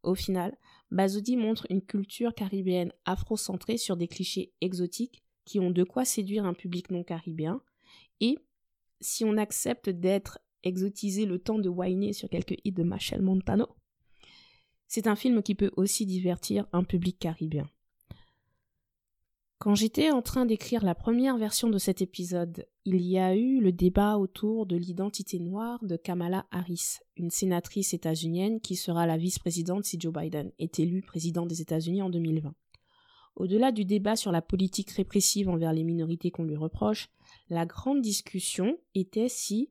Au 0.03 0.15
final, 0.15 0.57
Bazoudi 0.89 1.37
montre 1.37 1.67
une 1.69 1.81
culture 1.81 2.33
caribéenne 2.33 2.91
afro-centrée 3.05 3.77
sur 3.77 3.97
des 3.97 4.07
clichés 4.07 4.51
exotiques 4.61 5.23
qui 5.45 5.59
ont 5.59 5.71
de 5.71 5.83
quoi 5.83 6.05
séduire 6.05 6.45
un 6.45 6.53
public 6.53 6.89
non 6.91 7.03
caribéen. 7.03 7.61
Et 8.19 8.37
si 8.99 9.23
on 9.23 9.37
accepte 9.37 9.89
d'être 9.89 10.39
exotisé 10.63 11.25
le 11.25 11.39
temps 11.39 11.59
de 11.59 11.69
whiner 11.69 12.13
sur 12.13 12.29
quelques 12.29 12.57
hits 12.63 12.71
de 12.71 12.83
Machel 12.83 13.21
Montano, 13.21 13.67
c'est 14.87 15.07
un 15.07 15.15
film 15.15 15.41
qui 15.41 15.55
peut 15.55 15.71
aussi 15.77 16.05
divertir 16.05 16.67
un 16.73 16.83
public 16.83 17.17
caribéen. 17.17 17.69
Quand 19.61 19.75
j'étais 19.75 20.09
en 20.09 20.23
train 20.23 20.47
d'écrire 20.47 20.83
la 20.83 20.95
première 20.95 21.37
version 21.37 21.69
de 21.69 21.77
cet 21.77 22.01
épisode, 22.01 22.65
il 22.83 22.99
y 23.05 23.19
a 23.19 23.35
eu 23.35 23.61
le 23.61 23.71
débat 23.71 24.17
autour 24.17 24.65
de 24.65 24.75
l'identité 24.75 25.37
noire 25.37 25.77
de 25.83 25.97
Kamala 25.97 26.47
Harris, 26.49 26.97
une 27.15 27.29
sénatrice 27.29 27.93
états-unienne 27.93 28.59
qui 28.59 28.75
sera 28.75 29.05
la 29.05 29.17
vice-présidente 29.17 29.85
si 29.85 29.99
Joe 29.99 30.11
Biden 30.11 30.51
est 30.57 30.79
élu 30.79 31.03
président 31.03 31.45
des 31.45 31.61
États-Unis 31.61 32.01
en 32.01 32.09
2020. 32.09 32.55
Au-delà 33.35 33.71
du 33.71 33.85
débat 33.85 34.15
sur 34.15 34.31
la 34.31 34.41
politique 34.41 34.89
répressive 34.89 35.47
envers 35.47 35.73
les 35.73 35.83
minorités 35.83 36.31
qu'on 36.31 36.45
lui 36.45 36.55
reproche, 36.55 37.11
la 37.51 37.67
grande 37.67 38.01
discussion 38.01 38.79
était 38.95 39.29
si 39.29 39.69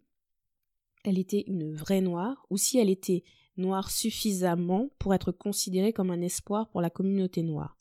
elle 1.02 1.18
était 1.18 1.42
une 1.48 1.74
vraie 1.74 2.00
noire 2.00 2.46
ou 2.48 2.58
si 2.58 2.78
elle 2.78 2.90
était 2.90 3.24
noire 3.56 3.90
suffisamment 3.90 4.88
pour 5.00 5.14
être 5.14 5.32
considérée 5.32 5.92
comme 5.92 6.12
un 6.12 6.20
espoir 6.20 6.68
pour 6.68 6.80
la 6.80 6.90
communauté 6.90 7.42
noire. 7.42 7.79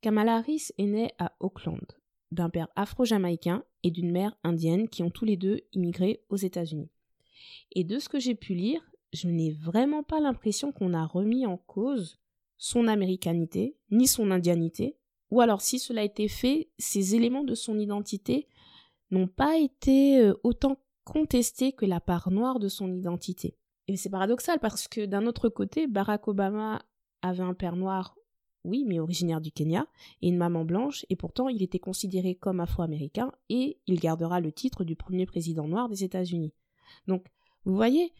Kamala 0.00 0.36
Harris 0.36 0.68
est 0.78 0.86
née 0.86 1.10
à 1.18 1.32
Auckland, 1.40 1.86
d'un 2.32 2.48
père 2.48 2.68
afro-jamaïcain 2.74 3.64
et 3.82 3.90
d'une 3.90 4.10
mère 4.10 4.34
indienne 4.44 4.88
qui 4.88 5.02
ont 5.02 5.10
tous 5.10 5.26
les 5.26 5.36
deux 5.36 5.60
immigré 5.72 6.22
aux 6.30 6.36
États-Unis. 6.36 6.90
Et 7.72 7.84
de 7.84 7.98
ce 7.98 8.08
que 8.08 8.18
j'ai 8.18 8.34
pu 8.34 8.54
lire, 8.54 8.80
je 9.12 9.28
n'ai 9.28 9.50
vraiment 9.50 10.02
pas 10.02 10.20
l'impression 10.20 10.72
qu'on 10.72 10.94
a 10.94 11.04
remis 11.04 11.46
en 11.46 11.58
cause 11.58 12.18
son 12.56 12.86
américanité, 12.88 13.76
ni 13.90 14.06
son 14.06 14.30
indianité, 14.30 14.96
ou 15.30 15.40
alors 15.42 15.60
si 15.60 15.78
cela 15.78 16.00
a 16.00 16.04
été 16.04 16.28
fait, 16.28 16.70
ces 16.78 17.14
éléments 17.14 17.44
de 17.44 17.54
son 17.54 17.78
identité 17.78 18.48
n'ont 19.10 19.28
pas 19.28 19.58
été 19.58 20.20
euh, 20.20 20.34
autant 20.44 20.78
contestés 21.04 21.72
que 21.72 21.86
la 21.86 22.00
part 22.00 22.30
noire 22.30 22.58
de 22.58 22.68
son 22.68 22.92
identité. 22.92 23.56
Et 23.86 23.96
c'est 23.96 24.10
paradoxal 24.10 24.60
parce 24.60 24.88
que 24.88 25.04
d'un 25.04 25.26
autre 25.26 25.48
côté, 25.48 25.86
Barack 25.86 26.28
Obama 26.28 26.82
avait 27.22 27.42
un 27.42 27.54
père 27.54 27.76
noir 27.76 28.14
oui, 28.64 28.84
mais 28.86 29.00
originaire 29.00 29.40
du 29.40 29.52
Kenya, 29.52 29.86
et 30.22 30.28
une 30.28 30.36
maman 30.36 30.64
blanche, 30.64 31.06
et 31.08 31.16
pourtant 31.16 31.48
il 31.48 31.62
était 31.62 31.78
considéré 31.78 32.34
comme 32.34 32.60
afro-américain, 32.60 33.32
et 33.48 33.78
il 33.86 34.00
gardera 34.00 34.40
le 34.40 34.52
titre 34.52 34.84
du 34.84 34.96
premier 34.96 35.26
président 35.26 35.66
noir 35.66 35.88
des 35.88 36.04
États-Unis. 36.04 36.52
Donc, 37.06 37.26
vous 37.64 37.74
voyez, 37.74 38.12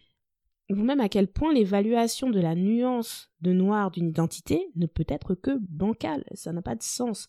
vous-même 0.69 1.01
à 1.01 1.09
quel 1.09 1.29
point 1.29 1.53
l'évaluation 1.53 2.31
de 2.31 2.41
la 2.41 2.55
nuance 2.55 3.31
de 3.41 3.53
noir 3.53 3.91
d'une 3.91 4.09
identité 4.09 4.71
ne 4.77 4.87
peut 4.87 5.07
être 5.09 5.35
que 5.35 5.59
bancale, 5.69 6.25
ça 6.35 6.53
n'a 6.53 6.63
pas 6.63 6.77
de 6.77 6.83
sens. 6.83 7.29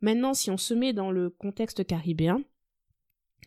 Maintenant, 0.00 0.34
si 0.34 0.50
on 0.50 0.56
se 0.56 0.74
met 0.74 0.92
dans 0.92 1.10
le 1.10 1.30
contexte 1.30 1.86
caribéen, 1.86 2.42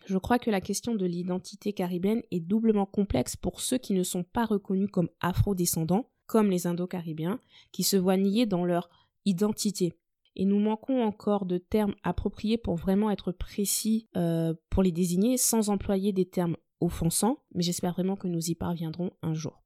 je 0.06 0.18
crois 0.18 0.40
que 0.40 0.52
la 0.52 0.62
question 0.62 0.96
de 0.96 1.06
l'identité 1.06 1.74
caribéenne 1.74 2.24
est 2.32 2.40
doublement 2.40 2.86
complexe 2.86 3.36
pour 3.36 3.62
ceux 3.62 3.78
qui 3.78 3.94
ne 3.94 4.04
sont 4.04 4.24
pas 4.24 4.46
reconnus 4.46 4.90
comme 4.92 5.10
afro-descendants, 5.22 6.10
comme 6.26 6.50
les 6.50 6.68
Indo-Caribéens, 6.68 7.40
qui 7.72 7.84
se 7.84 7.98
voient 7.98 8.18
niés 8.18 8.46
dans 8.46 8.66
leur 8.66 8.90
identité. 9.26 9.94
Et 10.36 10.46
nous 10.46 10.60
manquons 10.60 11.04
encore 11.04 11.46
de 11.46 11.58
termes 11.58 11.96
appropriés 12.04 12.58
pour 12.58 12.76
vraiment 12.76 13.12
être 13.12 13.32
précis 13.32 14.08
euh, 14.18 14.54
pour 14.70 14.82
les 14.82 14.92
désigner 14.92 15.38
sans 15.38 15.70
employer 15.70 16.12
des 16.12 16.26
termes 16.26 16.58
offensants, 16.80 17.44
mais 17.54 17.62
j'espère 17.62 17.94
vraiment 17.94 18.16
que 18.16 18.28
nous 18.28 18.50
y 18.50 18.56
parviendrons 18.56 19.12
un 19.22 19.34
jour. 19.34 19.64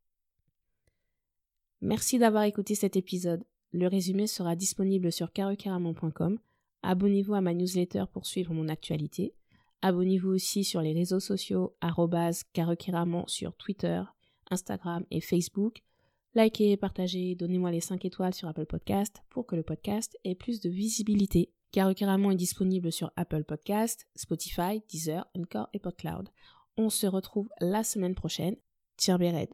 Merci 1.81 2.19
d'avoir 2.19 2.43
écouté 2.43 2.75
cet 2.75 2.95
épisode. 2.95 3.43
Le 3.71 3.87
résumé 3.87 4.27
sera 4.27 4.55
disponible 4.55 5.11
sur 5.11 5.31
carucaramon.com. 5.31 6.39
Abonnez-vous 6.83 7.33
à 7.33 7.41
ma 7.41 7.53
newsletter 7.53 8.05
pour 8.11 8.25
suivre 8.25 8.53
mon 8.53 8.67
actualité. 8.67 9.35
Abonnez-vous 9.81 10.29
aussi 10.29 10.63
sur 10.63 10.81
les 10.81 10.93
réseaux 10.93 11.19
sociaux 11.19 11.75
carucaramon 12.53 13.25
sur 13.27 13.55
Twitter, 13.55 14.01
Instagram 14.49 15.05
et 15.11 15.21
Facebook. 15.21 15.83
Likez, 16.35 16.77
partagez, 16.77 17.35
donnez-moi 17.35 17.71
les 17.71 17.81
5 17.81 18.05
étoiles 18.05 18.33
sur 18.33 18.47
Apple 18.47 18.65
Podcast 18.65 19.23
pour 19.29 19.47
que 19.47 19.55
le 19.55 19.63
podcast 19.63 20.17
ait 20.23 20.35
plus 20.35 20.61
de 20.61 20.69
visibilité. 20.69 21.51
Carucaramon 21.71 22.31
est 22.31 22.35
disponible 22.35 22.91
sur 22.91 23.11
Apple 23.15 23.43
Podcast, 23.43 24.07
Spotify, 24.15 24.83
Deezer, 24.89 25.25
Encore 25.37 25.69
et 25.73 25.79
PodCloud. 25.79 26.29
On 26.77 26.89
se 26.89 27.07
retrouve 27.07 27.49
la 27.59 27.83
semaine 27.83 28.15
prochaine. 28.15 28.55
Tiens, 28.97 29.17
Red. 29.17 29.49